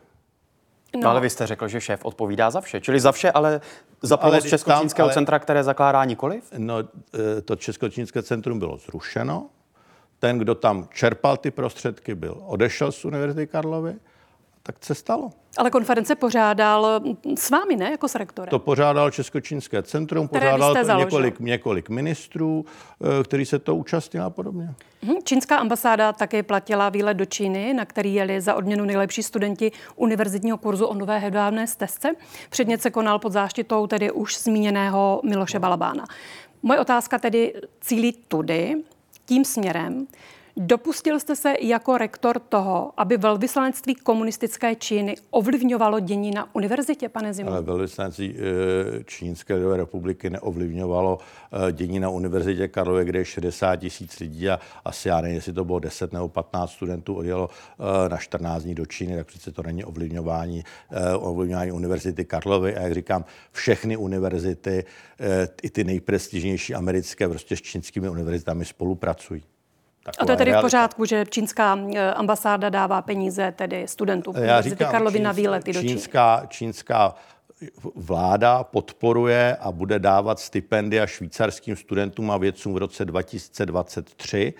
[0.94, 1.00] No.
[1.00, 2.80] no ale vy jste řekl, že šéf odpovídá za vše.
[2.80, 3.60] Čili za vše, ale
[4.02, 5.14] za pomoc Českočínského ale...
[5.14, 6.44] centra, které zakládá nikoliv?
[6.58, 9.46] No, e, to Českočínské centrum bylo zrušeno.
[10.18, 13.94] Ten, kdo tam čerpal ty prostředky, byl odešel z Univerzity Karlovy
[14.66, 15.30] tak se stalo.
[15.56, 17.00] Ale konference pořádal
[17.38, 18.50] s vámi, ne, jako s rektorem?
[18.50, 22.64] To pořádal Českočínské centrum, Které pořádal to několik, několik ministrů,
[23.20, 24.74] eh, který se to účastnil a podobně.
[25.02, 29.72] Mhm, čínská ambasáda také platila výlet do Číny, na který jeli za odměnu nejlepší studenti
[29.96, 32.12] univerzitního kurzu o nové hedvábné stezce.
[32.50, 36.04] Předmět se konal pod záštitou tedy už zmíněného Miloše Balabána.
[36.62, 38.76] Moje otázka tedy cílí tudy,
[39.26, 40.06] tím směrem,
[40.56, 47.34] Dopustil jste se jako rektor toho, aby velvyslanectví komunistické Číny ovlivňovalo dění na univerzitě, pane
[47.34, 47.50] Zimu?
[47.50, 51.18] Ale velvyslanectví eh, Čínské republiky neovlivňovalo
[51.68, 55.52] eh, dění na univerzitě Karlově, kde je 60 tisíc lidí a asi já nevím, jestli
[55.52, 59.52] to bylo 10 nebo 15 studentů odjelo eh, na 14 dní do Číny, tak přece
[59.52, 60.64] to není ovlivňování,
[61.18, 62.76] ovlivňování univerzity Karlovy.
[62.76, 64.84] A jak říkám, všechny univerzity,
[65.62, 69.42] i ty nejprestižnější americké, prostě s čínskými univerzitami spolupracují.
[70.18, 74.60] A to je tedy v pořádku, že čínská eh, ambasáda dává peníze tedy studentům Já
[74.60, 76.48] říkám, Karlovy na výlety do čínská, Číny.
[76.48, 77.14] Čínská
[77.94, 84.54] vláda podporuje a bude dávat stipendia švýcarským studentům a vědcům v roce 2023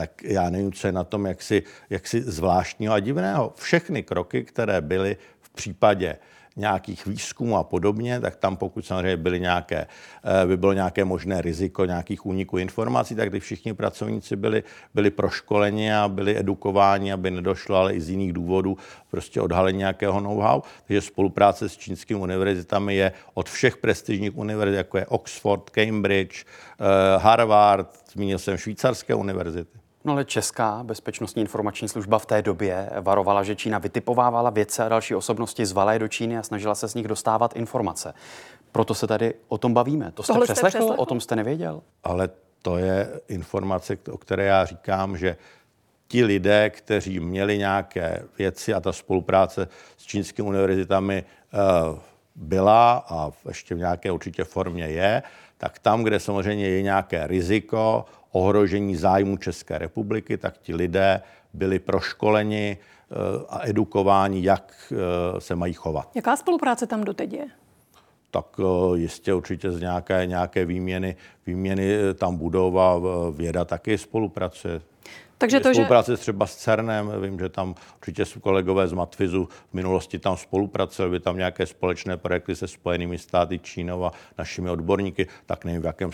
[0.00, 3.52] tak já nevím, co je na tom jaksi, jaksi zvláštního a divného.
[3.56, 6.16] Všechny kroky, které byly v případě
[6.60, 11.40] nějakých výzkumů a podobně, tak tam pokud samozřejmě byly nějaké, eh, by bylo nějaké možné
[11.42, 14.62] riziko nějakých úniků informací, tak ty všichni pracovníci byli,
[14.94, 18.76] byli proškoleni a byli edukováni, aby nedošlo, ale i z jiných důvodů
[19.10, 20.62] prostě odhalení nějakého know-how.
[20.86, 27.18] Takže spolupráce s čínskými univerzitami je od všech prestižních univerzit, jako je Oxford, Cambridge, eh,
[27.18, 29.79] Harvard, zmínil jsem švýcarské univerzity.
[30.04, 34.88] No ale Česká bezpečnostní informační služba v té době varovala, že Čína vytipovávala vědce a
[34.88, 38.14] další osobnosti z Valé do Číny a snažila se z nich dostávat informace.
[38.72, 40.12] Proto se tady o tom bavíme.
[40.12, 40.70] To jste Tohle přeslechl?
[40.70, 41.02] Jste přeslechl?
[41.02, 41.82] O tom jste nevěděl?
[42.04, 42.30] Ale
[42.62, 45.36] to je informace, o které já říkám, že
[46.08, 51.58] ti lidé, kteří měli nějaké věci a ta spolupráce s čínskými univerzitami eh,
[52.34, 55.22] byla a ještě v nějaké určitě formě je,
[55.60, 61.20] tak tam, kde samozřejmě je nějaké riziko, ohrožení zájmu České republiky, tak ti lidé
[61.54, 63.14] byli proškoleni eh,
[63.48, 66.08] a edukováni, jak eh, se mají chovat.
[66.14, 67.46] Jaká spolupráce tam doteď je?
[68.30, 74.80] tak eh, jistě určitě z nějaké, nějaké výměny, výměny tam budou a věda taky spolupracuje.
[75.40, 76.16] Takže to, spolupráce že...
[76.16, 81.20] třeba s CERNem, vím, že tam určitě jsou kolegové z Matfizu v minulosti tam spolupracovali,
[81.20, 86.10] tam nějaké společné projekty se Spojenými státy, Čínou a našimi odborníky, tak nevím, v jakém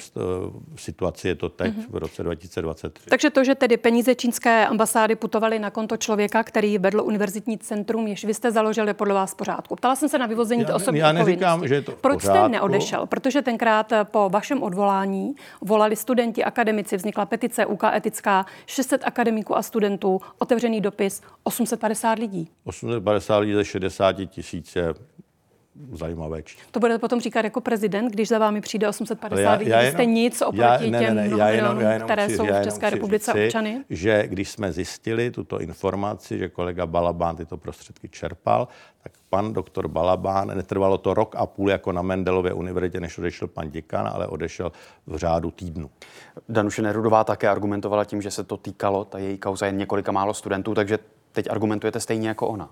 [0.77, 1.91] situaci je to teď mm-hmm.
[1.91, 3.11] v roce 2023.
[3.11, 8.07] Takže to, že tedy peníze čínské ambasády putovaly na konto člověka, který vedl univerzitní centrum,
[8.07, 9.77] jež vy jste založili podle vás pořádku.
[9.77, 13.07] Ptala jsem se na vyvození já, osobní Já neříkám, že je to Proč jste neodešel?
[13.07, 19.63] Protože tenkrát po vašem odvolání volali studenti, akademici, vznikla petice UK etická, 600 akademiků a
[19.63, 22.51] studentů, otevřený dopis 850 lidí.
[22.65, 24.95] 850 lidí ze 60 tisíc je
[25.93, 26.67] zajímavé číslo.
[26.71, 29.93] To bude potom říkat jako prezident, když za vámi přijde 850 já, lidí, já jenom,
[29.93, 32.45] jste nic oproti já, ne, těm ne, ne, já jenom, já jenom které chci, jsou
[32.45, 33.85] v České republice říci, občany?
[33.91, 38.69] že když jsme zjistili tuto informaci, že kolega Balabán tyto prostředky čerpal,
[39.03, 40.57] tak pan doktor Balabán.
[40.57, 44.73] Netrvalo to rok a půl jako na Mendelově univerzitě, než odešel pan děkan, ale odešel
[45.07, 45.91] v řádu týdnu.
[46.49, 50.35] Danuše Nerudová také argumentovala tím, že se to týkalo, ta její kauza jen několika málo
[50.35, 50.99] studentů, takže
[51.33, 52.71] teď argumentujete stejně jako ona.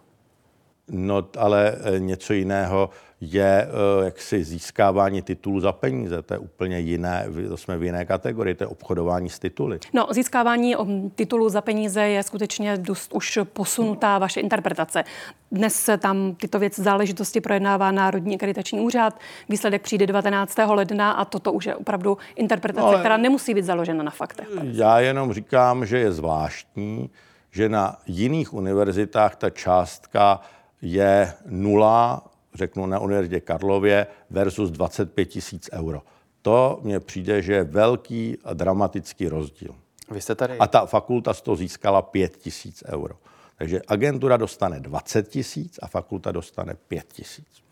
[0.89, 2.91] No, ale e, něco jiného
[3.33, 3.69] je
[4.03, 6.23] e, jaksi získávání titulů za peníze.
[6.23, 9.79] To je úplně jiné, to jsme v jiné kategorii, to je obchodování s tituly.
[9.93, 10.75] No, získávání
[11.15, 15.05] titulů za peníze je skutečně dost už posunutá vaše interpretace.
[15.53, 19.19] Dnes se tam tyto věci záležitosti projednává Národní akreditační úřad.
[19.49, 20.59] Výsledek přijde 19.
[20.67, 24.49] ledna a toto už je opravdu interpretace, no, která nemusí být založena na faktech.
[24.63, 27.11] Já jenom říkám, že je zvláštní,
[27.51, 30.41] že na jiných univerzitách ta částka
[30.83, 32.23] je nula,
[32.55, 36.03] řeknu na Univerzitě Karlově, versus 25 tisíc euro.
[36.43, 39.75] To mně přijde, že je velký a dramatický rozdíl.
[40.11, 40.59] Vy jste tady...
[40.59, 43.15] A ta fakulta z toho získala 5 tisíc euro.
[43.57, 47.65] Takže agentura dostane 20 tisíc a fakulta dostane 5 tisíc.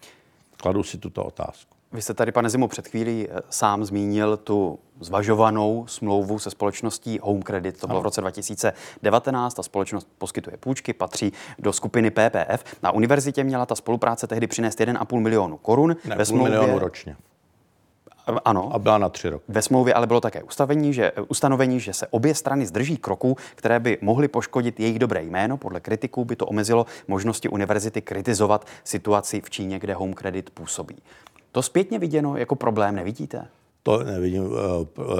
[0.56, 1.76] Kladu si tuto otázku.
[1.92, 7.18] Vy jste tady, pane Zimu, před chvílí eh, sám zmínil tu zvažovanou smlouvu se společností
[7.22, 7.80] Home Credit.
[7.80, 9.54] To bylo v roce 2019.
[9.54, 12.64] Ta společnost poskytuje půjčky, patří do skupiny PPF.
[12.82, 15.96] Na univerzitě měla ta spolupráce tehdy přinést 1,5 milionu korun.
[16.04, 16.50] Ne, ve smlouvě...
[16.50, 17.16] milionu ročně.
[18.44, 18.70] Ano.
[18.74, 19.44] A byla na tři roky.
[19.48, 23.80] Ve smlouvě ale bylo také ustavení, že, ustanovení, že se obě strany zdrží kroků, které
[23.80, 25.56] by mohly poškodit jejich dobré jméno.
[25.56, 30.96] Podle kritiků by to omezilo možnosti univerzity kritizovat situaci v Číně, kde Home Credit působí.
[31.52, 33.46] To zpětně viděno jako problém nevidíte?
[33.82, 34.56] To nevidím uh,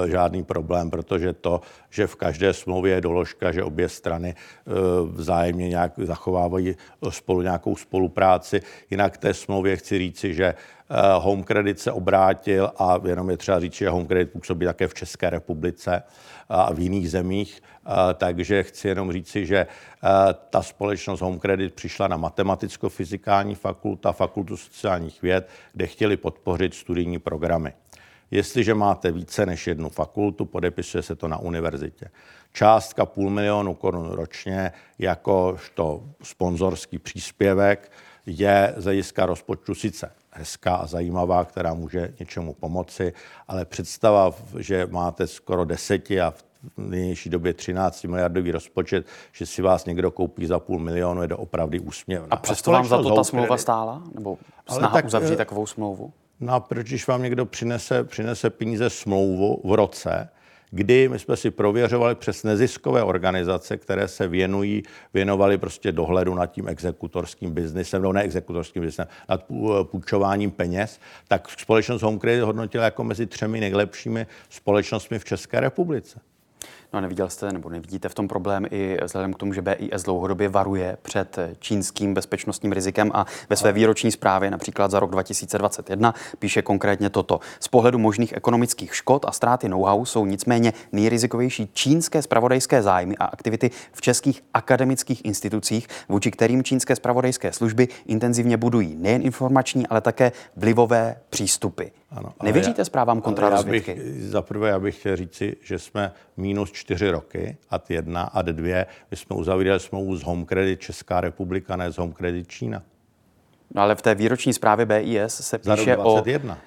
[0.05, 5.69] žádný problém, protože to, že v každé smlouvě je doložka, že obě strany uh, vzájemně
[5.69, 6.75] nějak zachovávají
[7.09, 8.61] spolu nějakou spolupráci.
[8.91, 13.59] Jinak té smlouvě chci říci, že uh, Home Credit se obrátil a jenom je třeba
[13.59, 16.03] říct, že Home Credit působí také v České republice
[16.49, 17.61] a v jiných zemích.
[18.15, 19.67] Takže chci jenom říci, že
[20.49, 26.73] ta společnost Home Credit přišla na matematicko-fyzikální fakultu a fakultu sociálních věd, kde chtěli podpořit
[26.73, 27.73] studijní programy.
[28.31, 32.05] Jestliže máte více než jednu fakultu, podepisuje se to na univerzitě.
[32.53, 37.91] Částka půl milionu korun ročně jakožto sponzorský příspěvek
[38.25, 43.13] je z hlediska rozpočtu sice hezká a zajímavá, která může něčemu pomoci,
[43.47, 46.43] ale představa, že máte skoro deseti a v
[46.77, 51.37] nynější době 13 miliardový rozpočet, že si vás někdo koupí za půl milionu, je to
[51.37, 52.27] opravdu úsměvné.
[52.31, 54.03] A přesto vám za to ta smlouva stála?
[54.15, 54.37] Nebo
[54.69, 56.13] snaha tak, uzavřít eh, takovou smlouvu?
[56.39, 60.29] No a proč, když vám někdo přinese, přinese peníze smlouvu v roce,
[60.75, 64.83] kdy my jsme si prověřovali přes neziskové organizace, které se věnují,
[65.13, 69.45] věnovali prostě dohledu nad tím exekutorským biznesem, ne exekutorským biznesem, nad
[69.83, 76.19] půjčováním peněz, tak společnost Home Credit hodnotila jako mezi třemi nejlepšími společnostmi v České republice.
[76.93, 80.03] No a neviděl jste nebo nevidíte v tom problém i vzhledem k tomu, že BIS
[80.03, 86.13] dlouhodobě varuje před čínským bezpečnostním rizikem a ve své výroční zprávě například za rok 2021
[86.39, 87.39] píše konkrétně toto.
[87.59, 93.25] Z pohledu možných ekonomických škod a ztráty know-how jsou nicméně nejrizikovější čínské spravodajské zájmy a
[93.25, 100.01] aktivity v českých akademických institucích, vůči kterým čínské spravodajské služby intenzivně budují nejen informační, ale
[100.01, 101.83] také vlivové přístupy.
[102.13, 104.01] Ano, Nevěříte já, zprávám kontrarozvědky?
[104.19, 108.85] Za prvé, já bych chtěl říci, že jsme minus čtyři roky, ad jedna, ad dvě.
[109.11, 112.81] My jsme uzavírali smlouvu s Home Credit Česká republika, ne s Home Credit Čína.
[113.75, 116.03] No ale v té výroční zprávě BIS se píše o...
[116.03, 116.57] 21.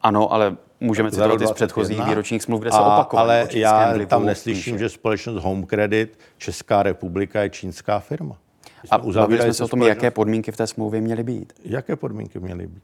[0.00, 3.20] Ano, ale můžeme citovat i z předchozích výročních smluv, kde se opakuje.
[3.20, 4.84] Ale já tam neslyším, píše.
[4.84, 8.36] že společnost Home Credit Česká republika je čínská firma.
[8.90, 11.52] A bavili jsme se o tom, jaké podmínky v té smlouvě měly být.
[11.64, 12.82] Jaké podmínky měly být?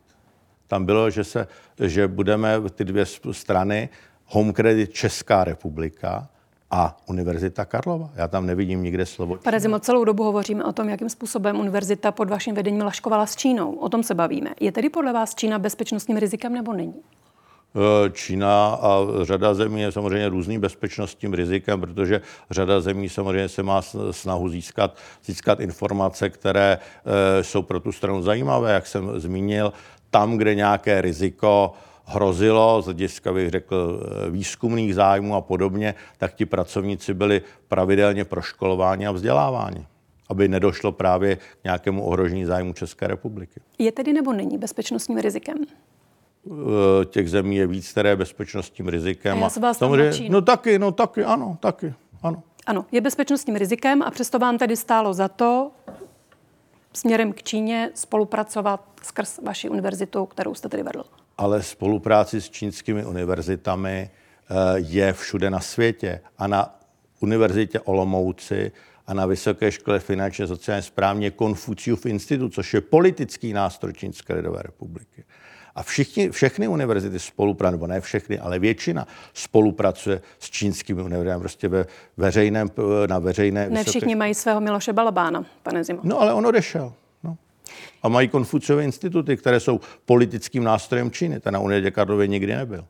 [0.67, 1.47] Tam bylo, že, se,
[1.81, 3.89] že budeme ty dvě strany,
[4.27, 6.29] Home Credit Česká republika
[6.71, 8.11] a Univerzita Karlova.
[8.15, 9.37] Já tam nevidím nikde slovo.
[9.37, 13.37] Pane Zimo, celou dobu hovoříme o tom, jakým způsobem univerzita pod vaším vedením laškovala s
[13.37, 13.73] Čínou.
[13.73, 14.51] O tom se bavíme.
[14.61, 16.95] Je tedy podle vás Čína bezpečnostním rizikem nebo není?
[18.07, 23.63] E, Čína a řada zemí je samozřejmě různým bezpečnostním rizikem, protože řada zemí samozřejmě se
[23.63, 26.79] má snahu získat, získat informace, které
[27.39, 29.73] e, jsou pro tu stranu zajímavé, jak jsem zmínil
[30.15, 31.73] tam, kde nějaké riziko
[32.05, 34.01] hrozilo z hlediska, bych řekl,
[34.31, 39.87] výzkumných zájmů a podobně, tak ti pracovníci byli pravidelně proškolováni a vzděláváni
[40.29, 43.61] aby nedošlo právě k nějakému ohrožení zájmu České republiky.
[43.79, 45.57] Je tedy nebo není bezpečnostním rizikem?
[47.05, 49.39] Těch zemí je víc, které je bezpečnostním rizikem.
[49.39, 52.43] A já se vás samozřejmě, No taky, no taky, ano, taky, ano.
[52.67, 55.71] Ano, je bezpečnostním rizikem a přesto vám tedy stálo za to
[56.97, 61.05] směrem k Číně spolupracovat skrz vaši univerzitu, kterou jste tedy vedl?
[61.39, 66.21] Ale spolupráci s čínskými univerzitami eh, je všude na světě.
[66.39, 66.81] A na
[67.21, 68.73] univerzitě Olomouci
[69.07, 74.63] a na Vysoké škole finančně sociálně správně Konfuciův institut, což je politický nástroj Čínské lidové
[74.63, 75.25] republiky.
[75.75, 81.69] A všichni, všechny univerzity spolupracují, nebo ne všechny, ale většina spolupracuje s čínskými univerzitami, prostě
[81.69, 82.71] ve veřejném,
[83.07, 83.71] na veřejné...
[83.71, 84.17] Ne všichni vysoké...
[84.17, 86.01] mají svého Miloše Balabána, pane Zimo.
[86.03, 86.93] No ale on odešel.
[87.23, 87.37] No.
[88.03, 91.41] A mají Konfuciové instituty, které jsou politickým nástrojem Číny.
[91.41, 92.85] Ten na Univerzitě Karlově nikdy nebyl.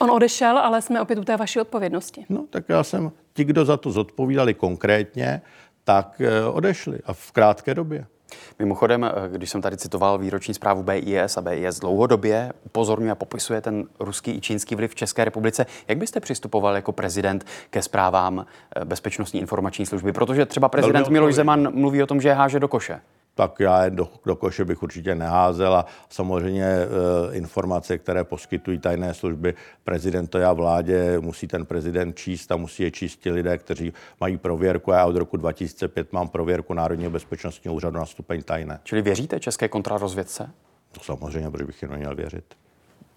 [0.00, 2.26] On odešel, ale jsme opět u té vaší odpovědnosti.
[2.28, 5.42] No, tak já jsem, ti, kdo za to zodpovídali konkrétně,
[5.84, 8.06] tak eh, odešli a v krátké době.
[8.58, 13.60] Mimochodem, eh, když jsem tady citoval výroční zprávu BIS a BIS dlouhodobě upozorňuje a popisuje
[13.60, 18.46] ten ruský i čínský vliv v České republice, jak byste přistupoval jako prezident ke zprávám
[18.76, 20.12] eh, Bezpečnostní informační služby?
[20.12, 23.00] Protože třeba prezident Miloš Zeman mluví o tom, že je háže do koše
[23.34, 26.86] tak já je do, do koše bych určitě neházel a samozřejmě e,
[27.32, 32.90] informace, které poskytují tajné služby prezidentovi a vládě, musí ten prezident číst a musí je
[32.90, 37.74] číst ti lidé, kteří mají prověrku a já od roku 2005 mám prověrku Národního bezpečnostního
[37.74, 38.80] úřadu na stupeň tajné.
[38.84, 40.50] Čili věříte české kontrarozvědce?
[40.96, 42.44] No, samozřejmě, protože bych jim neměl věřit.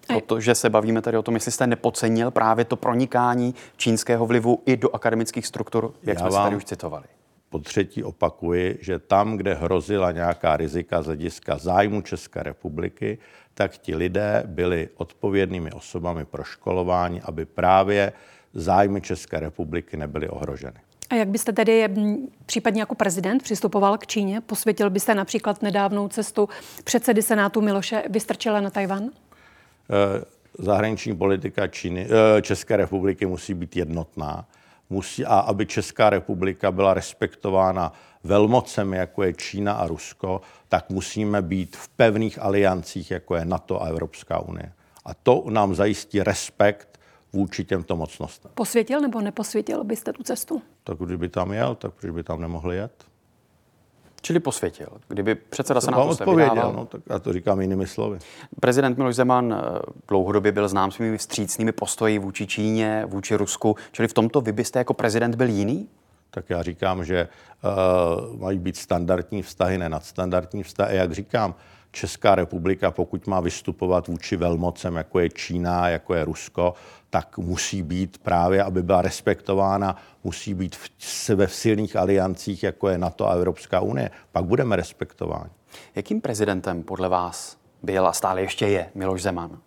[0.06, 4.76] Protože se bavíme tady o tom, jestli jste nepocenil právě to pronikání čínského vlivu i
[4.76, 7.04] do akademických struktur, jak já jsme vám, tady už citovali
[7.50, 13.18] po třetí opakuji, že tam, kde hrozila nějaká rizika z hlediska zájmu České republiky,
[13.54, 18.12] tak ti lidé byli odpovědnými osobami pro školování, aby právě
[18.54, 20.80] zájmy České republiky nebyly ohroženy.
[21.10, 21.88] A jak byste tedy
[22.46, 24.40] případně jako prezident přistupoval k Číně?
[24.40, 26.48] Posvětil byste například nedávnou cestu
[26.84, 29.02] předsedy Senátu Miloše Vystrčela na Tajvan?
[29.04, 30.24] Eh,
[30.58, 34.46] zahraniční politika Číny, eh, České republiky musí být jednotná
[34.90, 37.92] musí, a aby Česká republika byla respektována
[38.24, 43.82] velmocemi, jako je Čína a Rusko, tak musíme být v pevných aliancích, jako je NATO
[43.82, 44.72] a Evropská unie.
[45.04, 47.00] A to nám zajistí respekt
[47.32, 48.50] vůči těmto mocnostem.
[48.54, 50.62] Posvětil nebo neposvětil byste tu cestu?
[50.84, 53.04] Tak kdyby tam jel, tak proč by tam nemohli jet?
[54.26, 54.88] Čili posvětil.
[55.08, 56.72] Kdyby předseda Senátu vám odpověděl, vydával...
[56.72, 58.18] no, tak já to říkám jinými slovy.
[58.60, 63.76] Prezident Miloš Zeman eh, dlouhodobě byl znám svými vstřícnými postoji vůči Číně, vůči Rusku.
[63.92, 65.88] Čili v tomto vy byste jako prezident byl jiný?
[66.30, 67.28] Tak já říkám, že
[67.64, 70.96] uh, mají být standardní vztahy, ne nadstandardní vztahy.
[70.96, 71.54] Jak říkám,
[71.96, 76.74] Česká republika, pokud má vystupovat vůči velmocem, jako je Čína, jako je Rusko,
[77.10, 82.98] tak musí být právě, aby byla respektována, musí být v, ve silných aliancích, jako je
[82.98, 84.10] NATO a Evropská unie.
[84.32, 85.50] Pak budeme respektováni.
[85.94, 89.58] Jakým prezidentem podle vás byl a stále ještě je Miloš Zeman?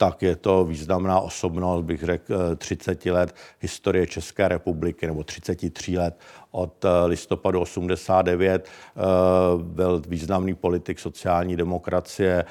[0.00, 5.98] Tak je to významná osobnost, bych řekl, 30 eh, let historie České republiky, nebo 33
[5.98, 6.18] let
[6.50, 8.68] od eh, listopadu 89.
[8.68, 9.00] Eh,
[9.62, 12.44] byl významný politik sociální demokracie,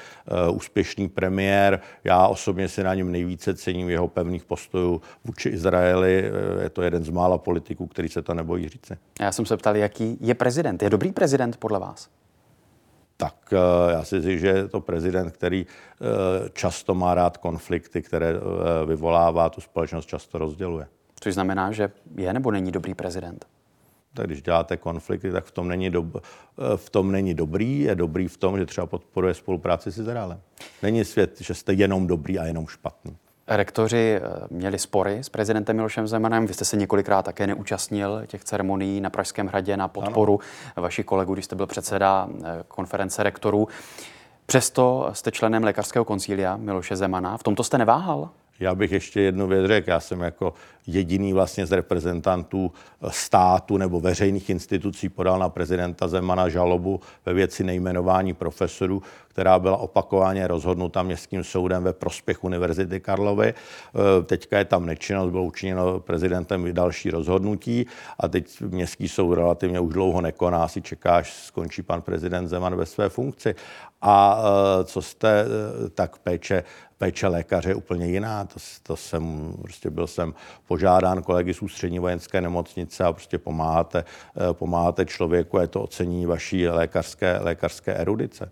[0.50, 1.80] úspěšný premiér.
[2.04, 6.30] Já osobně si na něm nejvíce cením jeho pevných postojů vůči Izraeli.
[6.62, 8.96] Je to jeden z mála politiků, který se to nebojí říci.
[9.20, 10.82] Já jsem se ptal, jaký je prezident.
[10.82, 12.19] Je dobrý prezident podle vás?
[13.20, 18.02] Tak eh, já si myslím, že je to prezident, který eh, často má rád konflikty,
[18.02, 20.86] které eh, vyvolává, tu společnost často rozděluje.
[21.20, 23.46] Což znamená, že je nebo není dobrý prezident?
[24.14, 26.24] Tak když děláte konflikty, tak v tom není, dob,
[26.76, 27.80] v tom není dobrý.
[27.80, 30.40] Je dobrý v tom, že třeba podporuje spolupráci s Izraelem.
[30.82, 33.16] Není svět, že jste jenom dobrý a jenom špatný.
[33.50, 36.46] Rektoři eh, měli spory s prezidentem Milošem Zemanem.
[36.46, 40.40] Vy jste se několikrát také neúčastnil těch ceremonií na Pražském hradě na podporu
[40.76, 40.82] ano.
[40.82, 43.68] vašich kolegů, když jste byl předseda eh, konference rektorů.
[44.46, 47.36] Přesto jste členem lékařského koncília Miloše Zemana.
[47.36, 48.30] V tomto jste neváhal?
[48.60, 49.90] Já bych ještě jednu věc řekl.
[49.90, 50.54] Já jsem jako
[50.86, 52.72] jediný vlastně z reprezentantů
[53.08, 59.76] státu nebo veřejných institucí podal na prezidenta Zemana žalobu ve věci nejmenování profesorů, která byla
[59.76, 63.54] opakovaně rozhodnuta městským soudem ve prospěch Univerzity Karlovy.
[63.54, 67.86] Eh, teďka je tam nečinnost, bylo učiněno prezidentem další rozhodnutí
[68.18, 72.76] a teď městský soud relativně už dlouho nekoná, si čeká, až skončí pan prezident Zeman
[72.76, 73.54] ve své funkci.
[74.02, 75.44] A eh, co jste,
[75.94, 76.64] tak péče
[77.00, 78.44] péče lékaře je úplně jiná.
[78.44, 80.34] To, to jsem, prostě byl jsem
[80.66, 85.82] požádán kolegy z ústřední vojenské nemocnice a prostě pomáháte, eh, pomáháte člověku a je to
[85.82, 88.50] ocení vaší lékařské, lékařské erudice.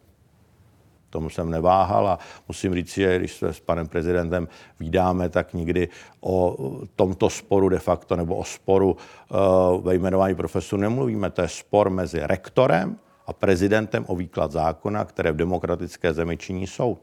[1.10, 4.48] Tomu jsem neváhal a musím říct, že když se s panem prezidentem
[4.80, 5.88] vydáme, tak nikdy
[6.20, 6.56] o
[6.96, 11.30] tomto sporu de facto nebo o sporu uh, ve jmenování profesorů nemluvíme.
[11.30, 16.66] To je spor mezi rektorem a prezidentem o výklad zákona, které v demokratické zemi činí
[16.66, 17.00] soud.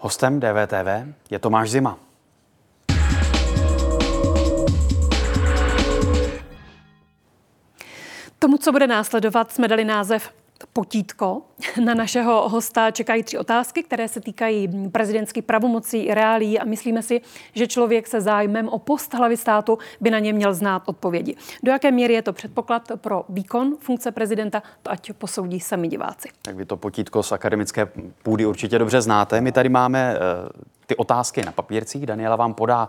[0.00, 1.98] Hostem DVTV je Tomáš Zima.
[8.38, 10.30] Tomu, co bude následovat, jsme dali název
[10.72, 11.42] potítko.
[11.84, 17.20] Na našeho hosta čekají tři otázky, které se týkají prezidentských pravomocí reálí a myslíme si,
[17.54, 21.36] že člověk se zájmem o post hlavy státu by na ně měl znát odpovědi.
[21.62, 26.28] Do jaké míry je to předpoklad pro výkon funkce prezidenta, to ať posoudí sami diváci.
[26.42, 27.88] Tak vy to potítko z akademické
[28.22, 29.40] půdy určitě dobře znáte.
[29.40, 30.48] My tady máme uh,
[30.86, 32.06] ty otázky na papírcích.
[32.06, 32.88] Daniela vám podá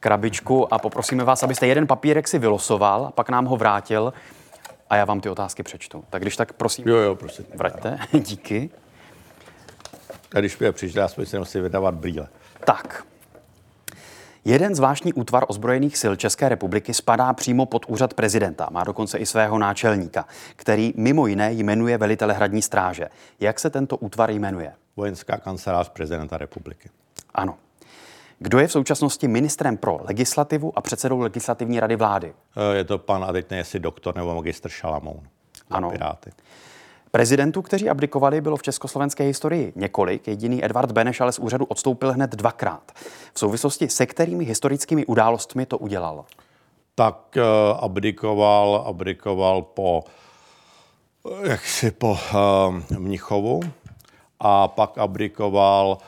[0.00, 4.12] krabičku a poprosíme vás, abyste jeden papírek si vylosoval a pak nám ho vrátil
[4.90, 6.04] a já vám ty otázky přečtu.
[6.10, 7.44] Tak když tak prosím, jo, jo, prosím.
[7.54, 7.98] vraťte.
[8.18, 8.70] Díky.
[10.34, 12.28] A když mě přišli, já si musím vydávat brýle.
[12.64, 13.04] Tak.
[14.44, 18.68] Jeden zvláštní útvar ozbrojených sil České republiky spadá přímo pod úřad prezidenta.
[18.70, 20.26] Má dokonce i svého náčelníka,
[20.56, 23.08] který mimo jiné jmenuje velitele hradní stráže.
[23.40, 24.72] Jak se tento útvar jmenuje?
[24.96, 26.90] Vojenská kancelář prezidenta republiky.
[27.34, 27.58] Ano.
[28.38, 32.34] Kdo je v současnosti ministrem pro legislativu a předsedou legislativní rady vlády?
[32.56, 35.20] Eh, je to pan, a teď ne, jestli doktor nebo magistr Šalamoun.
[35.70, 35.90] Ano.
[35.90, 36.30] Piráty.
[37.10, 40.28] Prezidentů, kteří abdikovali, bylo v československé historii několik.
[40.28, 42.92] Jediný Edvard Beneš ale z úřadu odstoupil hned dvakrát.
[43.34, 46.24] V souvislosti se kterými historickými událostmi to udělal?
[46.94, 50.04] Tak uh, abdikoval, abdikoval po,
[51.44, 53.60] eh, jak si po uh, Mnichovu
[54.40, 55.98] a pak abdikoval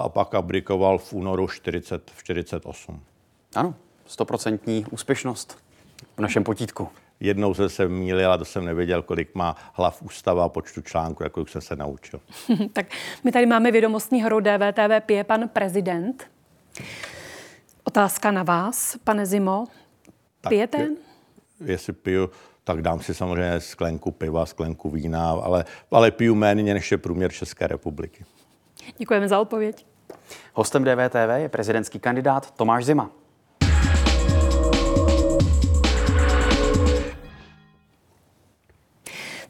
[0.00, 3.00] a pak abdikoval v únoru 40, 48.
[3.54, 3.74] Ano,
[4.06, 5.58] stoprocentní úspěšnost
[6.16, 6.88] v našem potítku.
[7.20, 11.22] Jednou jsem se mýlil a to jsem nevěděl, kolik má hlav ústava a počtu článků,
[11.22, 12.20] jako jsem se naučil.
[12.72, 12.86] tak
[13.24, 16.30] my tady máme vědomostní hru DVTV, pije pan prezident.
[17.84, 19.64] Otázka na vás, pane Zimo.
[20.48, 20.78] Pijete?
[20.78, 20.88] Je,
[21.64, 22.30] jestli piju,
[22.64, 27.32] tak dám si samozřejmě sklenku piva, sklenku vína, ale, ale piju méně než je průměr
[27.32, 28.24] České republiky.
[28.98, 29.86] Děkujeme za odpověď.
[30.54, 33.10] Hostem DVTV je prezidentský kandidát Tomáš Zima.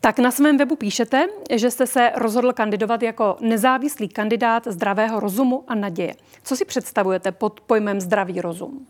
[0.01, 5.64] Tak na svém webu píšete, že jste se rozhodl kandidovat jako nezávislý kandidát zdravého rozumu
[5.68, 6.14] a naděje.
[6.43, 8.87] Co si představujete pod pojmem zdravý rozum?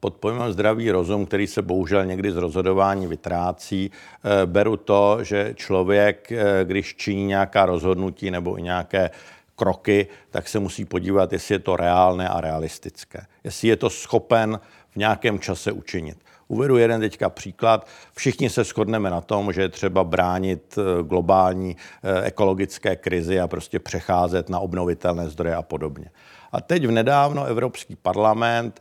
[0.00, 5.52] pod pojmem zdravý rozum, který se bohužel někdy z rozhodování vytrácí, eh, beru to, že
[5.54, 9.10] člověk, eh, když činí nějaká rozhodnutí nebo i nějaké
[9.56, 13.26] kroky, tak se musí podívat, jestli je to reálné a realistické.
[13.44, 16.18] Jestli je to schopen v nějakém čase učinit.
[16.48, 17.86] Uvedu jeden teďka příklad.
[18.14, 23.48] Všichni se shodneme na tom, že je třeba bránit eh, globální eh, ekologické krizi a
[23.48, 26.10] prostě přecházet na obnovitelné zdroje a podobně.
[26.52, 28.80] A teď v nedávno Evropský parlament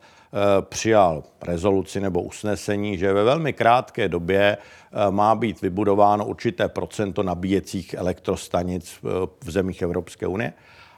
[0.62, 4.58] přijal rezoluci nebo usnesení, že ve velmi krátké době
[5.10, 9.00] má být vybudováno určité procento nabíjecích elektrostanic
[9.44, 10.54] v zemích Evropské unie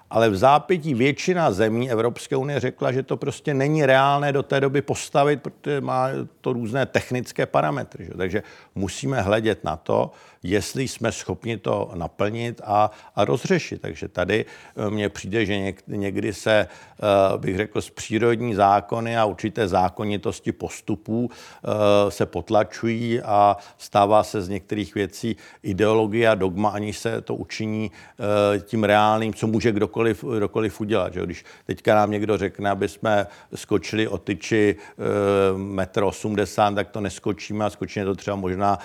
[0.10, 4.60] ale v zápětí většina zemí Evropské unie řekla, že to prostě není reálné do té
[4.60, 6.08] doby postavit, protože má
[6.42, 8.06] to různé technické parametry.
[8.06, 8.14] Že?
[8.18, 8.44] Takže
[8.76, 10.12] musíme hledět na to,
[10.44, 13.82] jestli jsme schopni to naplnit a, a rozřešit.
[13.82, 19.26] Takže tady eh, mně přijde, že někdy se, eh, bych řekl, z přírodní zákony a
[19.26, 26.70] určité zákonitosti postupů eh, se potlačují a stává se z některých věcí ideologie a dogma,
[26.70, 27.92] aniž se to učiní
[28.62, 31.14] tím reálným, co může kdokoliv, kdokoliv udělat.
[31.14, 31.26] Že?
[31.26, 37.66] Když teďka nám někdo řekne, aby jsme skočili o tyči 1,80 m, tak to neskočíme
[37.66, 38.80] a skočíme to třeba možná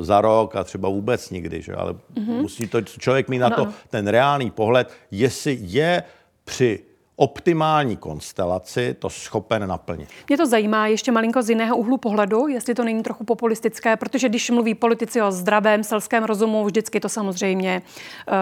[0.00, 1.74] za rok a třeba vůbec nikdy, že?
[1.74, 2.40] ale mm-hmm.
[2.40, 3.56] musí to člověk mít na no.
[3.56, 6.02] to ten reálný pohled, jestli je
[6.44, 10.08] při optimální konstelaci to schopen naplnit.
[10.28, 14.28] Mě to zajímá ještě malinko z jiného úhlu pohledu, jestli to není trochu populistické, protože
[14.28, 17.82] když mluví politici o zdravém selském rozumu, vždycky to samozřejmě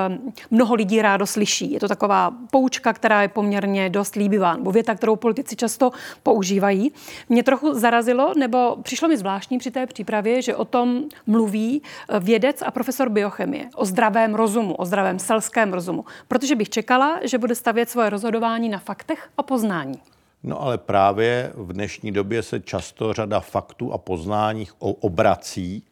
[0.09, 1.73] um, mnoho lidí rádo slyší.
[1.73, 5.91] Je to taková poučka, která je poměrně dost líbivá, nebo věta, kterou politici často
[6.23, 6.93] používají.
[7.29, 12.21] Mě trochu zarazilo, nebo přišlo mi zvláštní při té přípravě, že o tom mluví eh,
[12.21, 17.39] vědec a profesor biochemie, o zdravém rozumu, o zdravém selském rozumu, protože bych čekala, že
[17.39, 19.99] bude stavět svoje rozhodování poznání na faktech a poznání.
[20.43, 25.83] No ale právě v dnešní době se často řada faktů a poznání obrací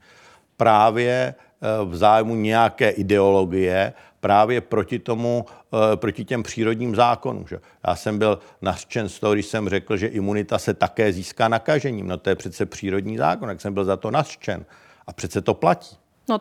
[0.56, 7.46] právě eh, v zájmu nějaké ideologie, právě proti tomu, eh, proti těm přírodním zákonům.
[7.48, 7.60] Že?
[7.86, 12.08] Já jsem byl nařčen z toho, když jsem řekl, že imunita se také získá nakažením.
[12.08, 14.64] No to je přece přírodní zákon, jak jsem byl za to nařčen.
[15.06, 15.96] A přece to platí.
[16.28, 16.40] No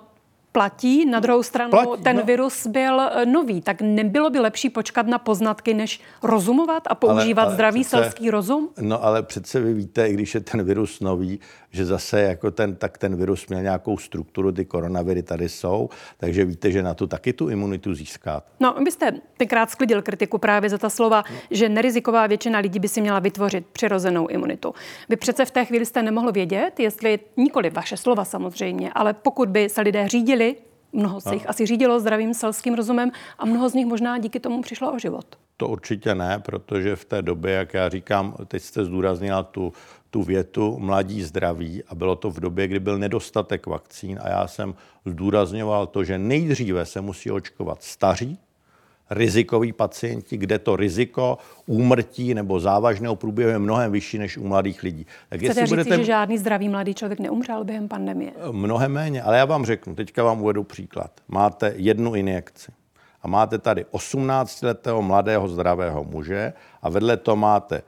[0.52, 1.06] platí.
[1.06, 2.24] Na druhou stranu platí, ten no.
[2.24, 7.42] virus byl eh, nový, tak nebylo by lepší počkat na poznatky, než rozumovat a používat
[7.42, 8.70] ale, ale zdravý přece, selský rozum?
[8.82, 11.40] No ale přece vy víte, i když je ten virus nový,
[11.72, 16.46] že zase jako ten, tak ten virus měl nějakou strukturu, ty koronaviry tady jsou, takže
[16.46, 18.44] víte, že na to taky tu imunitu získat.
[18.60, 21.38] No, byste tenkrát sklidil kritiku právě za ta slova, no.
[21.52, 24.74] že neriziková většina lidí by si měla vytvořit přirozenou imunitu.
[25.10, 29.50] Vy přece v té chvíli jste nemohl vědět, jestli nikoli vaše slova samozřejmě, ale pokud
[29.50, 30.56] by se lidé řídili
[30.94, 31.50] Mnoho se jich no.
[31.50, 35.26] asi řídilo zdravým selským rozumem a mnoho z nich možná díky tomu přišlo o život.
[35.58, 39.74] To určitě ne, protože v té době, jak já říkám, teď jste zdůraznila tu,
[40.10, 44.48] tu větu mladí zdraví a bylo to v době, kdy byl nedostatek vakcín a já
[44.48, 48.40] jsem zdůrazňoval to, že nejdříve se musí očkovat staří,
[49.10, 54.84] rizikoví pacienti, kde to riziko úmrtí nebo závažného průběhu je mnohem vyšší než u mladých
[54.84, 55.06] lidí.
[55.30, 55.98] Tak Chcete říct, budete...
[55.98, 58.32] že žádný zdravý mladý člověk neumřel během pandemie?
[58.52, 61.12] Mnohem méně, ale já vám řeknu, teďka vám uvedu příklad.
[61.28, 62.72] Máte jednu injekci
[63.22, 67.82] a máte tady 18-letého mladého zdravého muže a vedle to máte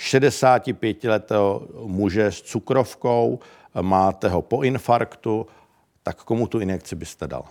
[0.00, 3.38] 65-letého muže s cukrovkou,
[3.80, 5.46] máte ho po infarktu,
[6.02, 7.44] tak komu tu injekci byste dal?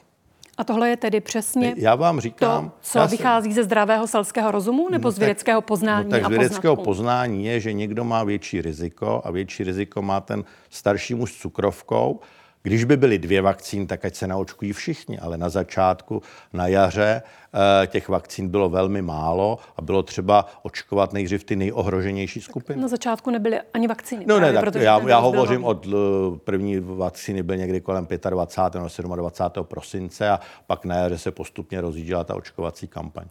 [0.57, 4.89] A tohle je tedy přesně já vám říkám, to, co vychází ze zdravého selského rozumu
[4.89, 8.61] nebo no, z vědeckého poznání no, tak z vědeckého poznání je, že někdo má větší
[8.61, 12.19] riziko a větší riziko má ten starší muž s cukrovkou
[12.63, 16.21] když by byly dvě vakcíny, tak ať se naočkují všichni, ale na začátku,
[16.53, 17.21] na jaře,
[17.83, 22.81] eh, těch vakcín bylo velmi málo a bylo třeba očkovat nejdřív ty nejohroženější skupiny.
[22.81, 24.25] Na začátku nebyly ani vakcíny.
[24.27, 25.91] No ne, tak já, já hovořím od eh,
[26.43, 28.81] první vakcíny byl někdy kolem 25.
[29.03, 29.65] nebo 27.
[29.65, 33.25] prosince a pak na jaře se postupně rozjížděla ta očkovací kampaň.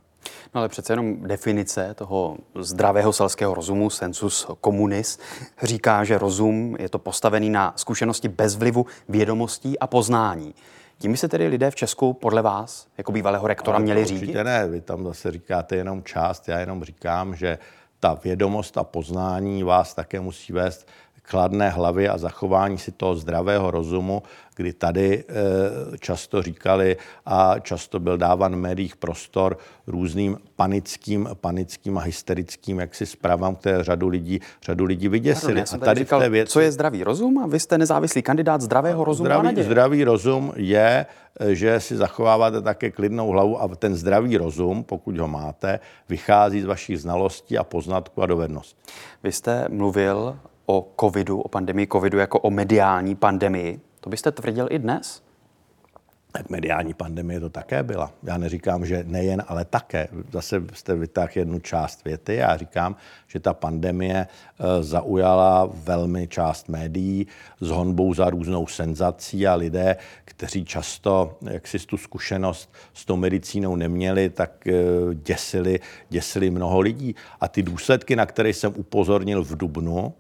[0.55, 5.19] No ale přece jenom definice toho zdravého selského rozumu, sensus communis,
[5.63, 10.55] říká, že rozum je to postavený na zkušenosti bez vlivu vědomostí a poznání.
[10.99, 14.23] Tím by se tedy lidé v Česku podle vás, jako bývalého rektora, ale měli řídit?
[14.23, 17.59] Určitě ne, vy tam zase říkáte jenom část, já jenom říkám, že
[18.01, 20.89] ta vědomost a poznání vás také musí vést
[21.29, 24.23] chladné hlavy a zachování si toho zdravého rozumu,
[24.59, 26.97] kdy tady eh, často říkali
[27.27, 33.85] a často byl dávan v médiích prostor různým panickým, panickým a hysterickým jaksi zprávám, které
[33.85, 35.63] řadu lidí, řadu lidí vyděsili.
[35.63, 37.39] a tady říkal, v té věci, co je zdravý rozum?
[37.39, 41.07] A vy jste nezávislý kandidát zdravého rozumu zdravý, zdravý rozum je,
[41.49, 46.65] že si zachováváte také klidnou hlavu a ten zdravý rozum, pokud ho máte, vychází z
[46.65, 48.83] vašich znalostí a poznatků a dovedností.
[49.23, 50.37] Vy jste mluvil
[50.67, 53.81] o covidu, o pandemii covidu jako o mediální pandemii.
[54.09, 55.23] To byste tvrdil i dnes?
[56.33, 58.13] Tak mediální pandemie to také byla.
[58.23, 60.09] Já neříkám, že nejen, ale také.
[60.33, 62.35] Zase jste vytáhl jednu část věty.
[62.35, 62.97] Já říkám,
[63.27, 67.27] že ta pandemie eh, zaujala velmi část médií
[67.61, 73.17] s honbou za různou senzací a lidé, kteří často, jak si tu zkušenost s tou
[73.17, 74.73] medicínou neměli, tak eh,
[75.15, 77.15] děsili, děsili mnoho lidí.
[77.41, 80.15] A ty důsledky, na které jsem upozornil v Dubnu,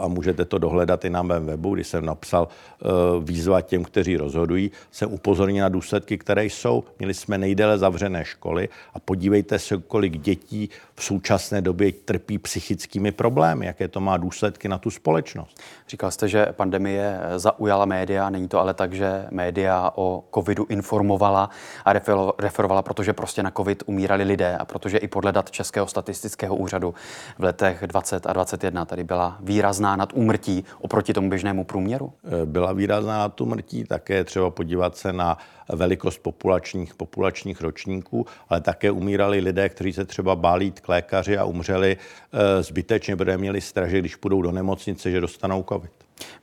[0.00, 2.86] a můžete to dohledat i na mém webu, kdy jsem napsal eh,
[3.20, 6.84] výzva těm, kteří rozhodují, jsem upozornil na důsledky, které jsou.
[6.98, 13.12] Měli jsme nejdéle zavřené školy a podívejte se, kolik dětí v současné době trpí psychickými
[13.12, 15.60] problémy, jaké to má důsledky na tu společnost.
[15.88, 21.50] Říkal jste, že pandemie zaujala média, není to ale tak, že média o covidu informovala
[21.84, 21.92] a
[22.38, 26.94] referovala, protože prostě na covid umírali lidé a protože i podle dat Českého statistického úřadu
[27.38, 32.12] v letech 20 a 21 tady byla výrazná nad úmrtí oproti tomu běžnému průměru?
[32.24, 35.38] Eh, byla výrazná nad úmrtí, také třeba podívat se na
[35.68, 41.44] velikost populačních, populačních ročníků, ale také umírali lidé, kteří se třeba bálí k lékaři a
[41.44, 45.90] umřeli eh, zbytečně, protože měli strach, že když půjdou do nemocnice, že dostanou covid.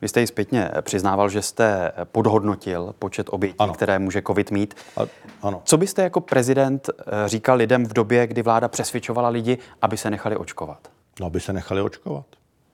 [0.02, 3.72] Vy jste ji zpětně přiznával, že jste podhodnotil počet obětí, ano.
[3.72, 4.74] které může covid mít.
[4.96, 5.00] A,
[5.42, 5.62] ano.
[5.64, 10.10] Co byste jako prezident eh, říkal lidem v době, kdy vláda přesvědčovala lidi, aby se
[10.10, 10.88] nechali očkovat?
[11.20, 12.26] No, aby se nechali očkovat.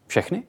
[0.06, 0.42] Všechny?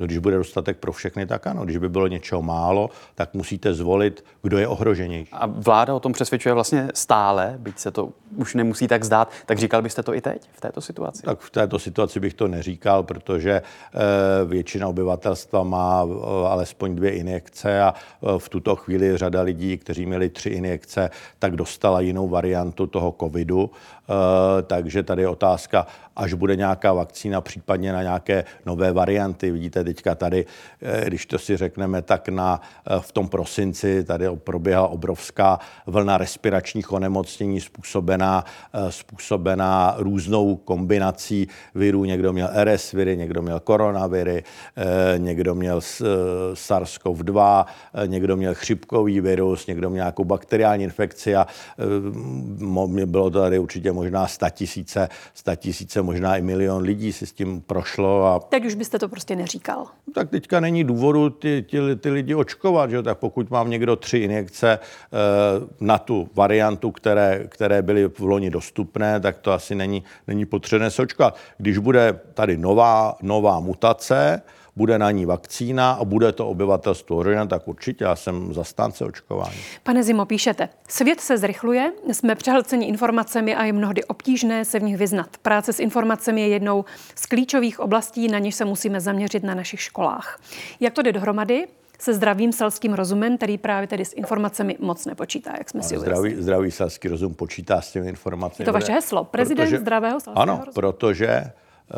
[0.00, 1.64] No, když bude dostatek pro všechny, tak ano.
[1.64, 5.32] Když by bylo něčeho málo, tak musíte zvolit, kdo je ohroženější.
[5.32, 9.30] A vláda o tom přesvědčuje vlastně stále, byť se to už nemusí tak zdát.
[9.46, 11.22] Tak říkal byste to i teď, v této situaci?
[11.22, 13.62] Tak v této situaci bych to neříkal, protože e,
[14.44, 20.06] většina obyvatelstva má e, alespoň dvě injekce a e, v tuto chvíli řada lidí, kteří
[20.06, 23.70] měli tři injekce, tak dostala jinou variantu toho covidu.
[24.08, 25.86] E, takže tady je otázka,
[26.16, 29.50] až bude nějaká vakcína, případně na nějaké nové varianty.
[29.50, 30.46] Vidíte teďka tady,
[30.82, 36.18] eh, když to si řekneme, tak na, eh, v tom prosinci tady proběhla obrovská vlna
[36.18, 42.04] respiračních onemocnění způsobená, eh, způsobená různou kombinací virů.
[42.04, 44.44] Někdo měl RS viry, někdo měl koronaviry,
[45.18, 45.80] někdo měl
[46.54, 47.64] SARS-CoV-2,
[48.06, 51.46] někdo měl chřipkový virus, někdo měl nějakou bakteriální infekci a
[53.06, 57.32] bylo to tady určitě možná 100 tisíce, 100 tisíce možná i milion lidí si s
[57.32, 58.26] tím prošlo.
[58.26, 58.38] A...
[58.38, 59.86] Teď už byste to prostě neříkal.
[60.14, 63.02] Tak teďka není důvodu ty, ty, ty lidi očkovat, že?
[63.02, 64.78] tak pokud mám někdo tři injekce e,
[65.80, 70.90] na tu variantu, které, které byly v loni dostupné, tak to asi není, není potřebné
[70.90, 71.36] se očkovat.
[71.58, 74.42] Když bude tady nová, nová mutace,
[74.76, 79.56] bude na ní vakcína a bude to obyvatelstvo očkováno, tak určitě já jsem zastánce očkování.
[79.82, 84.82] Pane Zimo, píšete, svět se zrychluje, jsme přehlceni informacemi a je mnohdy obtížné se v
[84.82, 85.28] nich vyznat.
[85.42, 89.80] Práce s informacemi je jednou z klíčových oblastí, na něž se musíme zaměřit na našich
[89.80, 90.40] školách.
[90.80, 91.66] Jak to jde dohromady?
[91.98, 96.34] se zdravým selským rozumem, který právě tedy s informacemi moc nepočítá, jak jsme si zdravý,
[96.34, 98.62] zdravý selský rozum počítá s těmi informacemi.
[98.62, 100.72] Je to vaše heslo, prezident protože, zdravého selského Ano, rozumu.
[100.74, 101.52] protože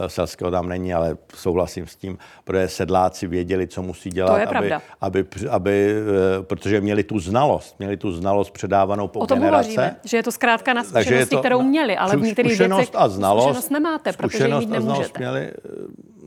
[0.07, 4.47] selského tam není, ale souhlasím s tím, protože sedláci věděli, co musí dělat, to je
[4.47, 5.95] aby, aby, aby,
[6.41, 9.63] eh, protože měli tu znalost, měli tu znalost předávánou po o tom generace.
[9.63, 13.09] Hovoříme, že je to zkrátka na zkušenosti, to, kterou měli, ale v některých věcech a
[13.09, 15.19] znalost, zkušenost nemáte, protože ji mít nemůžete.
[15.19, 15.53] Měli,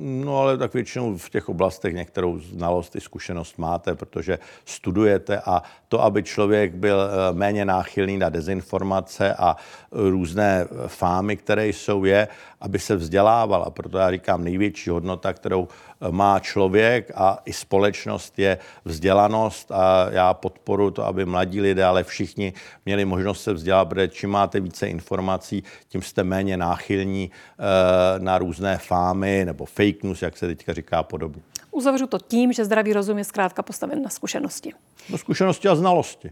[0.02, 5.64] No ale tak většinou v těch oblastech některou znalost i zkušenost máte, protože studujete a
[5.88, 9.56] to, aby člověk byl eh, méně náchylný na dezinformace a
[9.92, 12.28] různé fámy, které jsou, je,
[12.62, 13.64] aby se vzdělával.
[13.64, 19.72] A proto já říkám, největší hodnota, kterou eh, má člověk a i společnost je vzdělanost
[19.72, 22.54] a já podporu to, aby mladí lidé, ale všichni
[22.86, 28.38] měli možnost se vzdělat, protože čím máte více informací, tím jste méně náchylní eh, na
[28.38, 31.42] různé fámy nebo fake news, jak se teďka říká podobně.
[31.72, 34.74] Uzavřu to tím, že zdravý rozum je zkrátka postaven na zkušenosti.
[35.10, 36.32] Na zkušenosti a znalosti.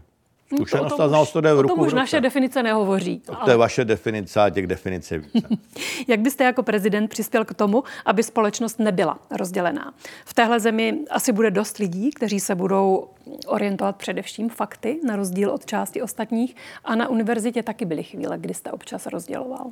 [0.54, 3.20] Zkušenost to, a znalost to jde v ruku O tom už naše definice nehovoří.
[3.26, 3.52] To ale...
[3.52, 5.48] je vaše definice a těch definic je více.
[6.08, 9.94] Jak byste jako prezident přispěl k tomu, aby společnost nebyla rozdělená?
[10.24, 13.08] V téhle zemi asi bude dost lidí, kteří se budou
[13.46, 16.56] orientovat především fakty, na rozdíl od části ostatních.
[16.84, 19.70] A na univerzitě taky byly chvíle, kdy jste občas rozděloval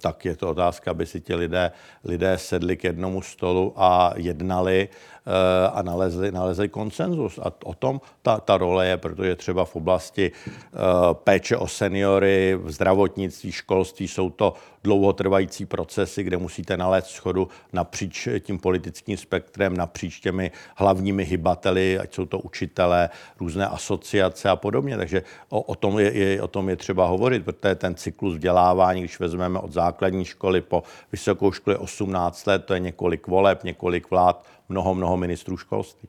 [0.00, 1.72] tak je to otázka, aby si ti lidé,
[2.04, 4.88] lidé sedli k jednomu stolu a jednali
[5.20, 7.38] Eh, a nalezli, nalezli konsenzus.
[7.38, 10.78] A o tom ta, ta role je, protože třeba v oblasti eh,
[11.12, 18.28] péče o seniory, v zdravotnictví, školství jsou to dlouhotrvající procesy, kde musíte nalézt schodu napříč
[18.40, 23.10] tím politickým spektrem, napříč těmi hlavními hybateli, ať jsou to učitelé,
[23.40, 24.96] různé asociace a podobně.
[24.96, 29.00] Takže o, o, tom, je, je, o tom je třeba hovorit, protože ten cyklus vzdělávání,
[29.00, 34.10] když vezmeme od základní školy po vysokou školu 18 let, to je několik voleb, několik
[34.10, 36.08] vlád, mnoho, mnoho ministrů školství.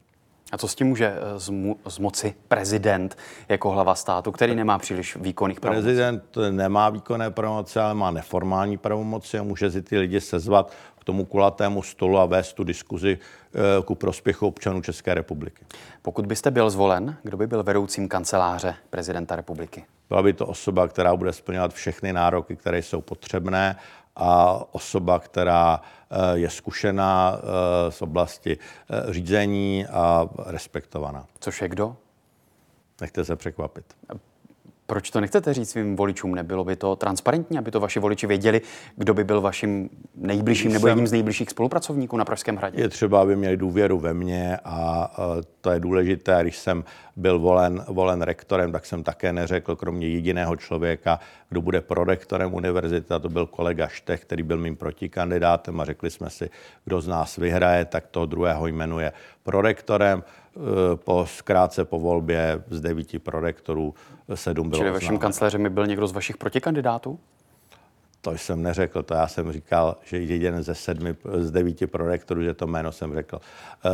[0.51, 3.17] A co s tím může eh, zmu, zmoci prezident
[3.49, 5.85] jako hlava státu, který nemá příliš výkonných pravomocí?
[5.85, 11.03] Prezident nemá výkonné pravomoci, ale má neformální pravomoci a může si ty lidi sezvat k
[11.03, 15.65] tomu kulatému stolu a vést tu diskuzi eh, ku prospěchu občanů České republiky.
[16.01, 19.85] Pokud byste byl zvolen, kdo by byl vedoucím kanceláře prezidenta republiky?
[20.09, 23.75] Byla by to osoba, která bude splňovat všechny nároky, které jsou potřebné
[24.15, 25.81] a osoba, která
[26.33, 31.25] je zkušená eh, z oblasti eh, řízení a respektovaná.
[31.39, 31.97] Což je kdo?
[33.01, 33.85] Nechte se překvapit.
[34.91, 36.35] Proč to nechcete říct svým voličům?
[36.35, 38.61] Nebylo by to transparentní, aby to vaši voliči věděli,
[38.95, 42.81] kdo by byl vaším nejbližším nebo jedním z nejbližších spolupracovníků na Pražském hradě?
[42.81, 45.11] Je třeba, aby měli důvěru ve mně a
[45.61, 46.39] to je důležité.
[46.41, 46.83] Když jsem
[47.15, 51.19] byl volen, volen rektorem, tak jsem také neřekl, kromě jediného člověka,
[51.49, 56.09] kdo bude prorektorem univerzity, a to byl kolega Štech, který byl mým protikandidátem a řekli
[56.09, 56.49] jsme si,
[56.85, 59.11] kdo z nás vyhraje, tak toho druhého jmenuje
[59.43, 60.23] prorektorem.
[60.55, 63.93] Eh, po zkrátce po volbě z devíti prorektorů
[64.33, 67.19] sedm bylo Čili vaším kancléřem byl někdo z vašich protikandidátů?
[68.21, 72.53] To jsem neřekl, to já jsem říkal, že jeden ze sedmi, z devíti prorektorů, že
[72.53, 73.41] to jméno jsem řekl.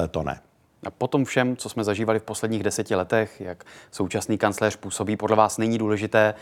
[0.04, 0.40] E, to ne.
[0.84, 5.36] A potom všem, co jsme zažívali v posledních deseti letech, jak současný kancléř působí, podle
[5.36, 6.34] vás není důležité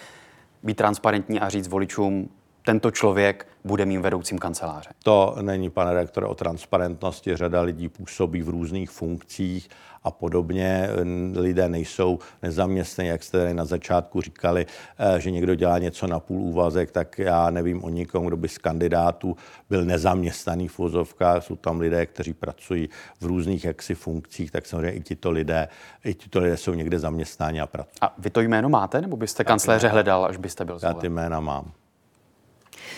[0.63, 2.29] být transparentní a říct voličům,
[2.65, 4.89] tento člověk bude mým vedoucím kanceláře.
[5.03, 7.35] To není, pane rektore, o transparentnosti.
[7.35, 9.69] Řada lidí působí v různých funkcích
[10.03, 10.89] a podobně.
[11.35, 14.65] Lidé nejsou nezaměstnaní, jak jste na začátku říkali,
[14.99, 18.47] eh, že někdo dělá něco na půl úvazek, tak já nevím o nikom, kdo by
[18.47, 19.37] z kandidátů
[19.69, 21.43] byl nezaměstnaný v vozovkách.
[21.43, 22.89] Jsou tam lidé, kteří pracují
[23.21, 25.67] v různých jaksi funkcích, tak samozřejmě i tito lidé,
[26.03, 27.95] i tito lidé jsou někde zaměstnáni a pracují.
[28.01, 30.95] A vy to jméno máte, nebo byste kancléře hledal, až byste byl zvolen?
[30.95, 31.71] Já ty jména mám.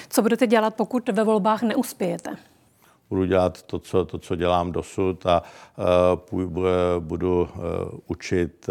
[0.10, 2.36] Co budete dělat, pokud ve volbách neuspějete?
[3.10, 5.44] Budu dělat to, co, to, co dělám dosud a
[6.32, 6.42] uh,
[7.00, 8.70] budu uh, učit,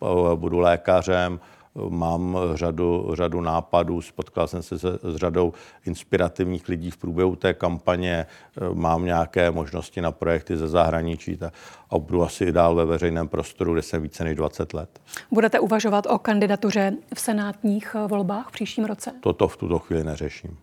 [0.00, 1.40] uh, budu lékařem,
[1.88, 5.52] mám řadu, řadu nápadů, spotkal jsem se s, s řadou
[5.86, 8.26] inspirativních lidí v průběhu té kampaně,
[8.74, 11.38] mám nějaké možnosti na projekty ze zahraničí
[11.90, 15.00] a budu asi i dál ve veřejném prostoru, kde jsem více než 20 let.
[15.30, 19.12] Budete uvažovat o kandidatuře v senátních volbách v příštím roce?
[19.20, 20.58] Toto v tuto chvíli neřeším.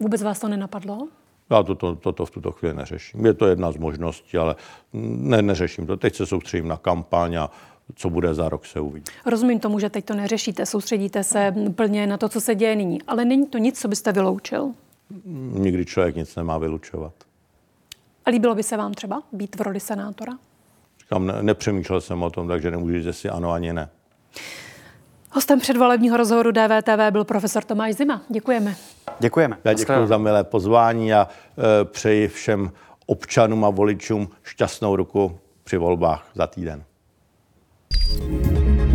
[0.00, 1.08] Vůbec vás to nenapadlo?
[1.50, 3.26] Já toto to, to v tuto chvíli neřeším.
[3.26, 4.56] Je to jedna z možností, ale
[4.92, 5.96] ne, neřeším to.
[5.96, 7.50] Teď se soustředím na kampaň a
[7.94, 9.04] co bude za rok, se uvidí.
[9.26, 13.02] Rozumím tomu, že teď to neřešíte, soustředíte se plně na to, co se děje nyní,
[13.02, 14.72] ale není to nic, co byste vyloučil?
[15.52, 17.12] Nikdy člověk nic nemá vylučovat.
[18.24, 20.32] A líbilo by se vám třeba být v roli senátora?
[21.00, 23.88] Říkám, ne, nepřemýšlel jsem o tom, takže nemůžu říct, jestli ano ani ne.
[25.30, 28.22] Hostem předvolebního rozhovoru DVTV byl profesor Tomáš Zima.
[28.28, 28.76] Děkujeme.
[29.20, 29.58] Děkujeme.
[29.64, 32.72] Já děkuji za milé pozvání a e, přeji všem
[33.06, 36.84] občanům a voličům šťastnou ruku při volbách za týden.
[37.90, 38.87] Música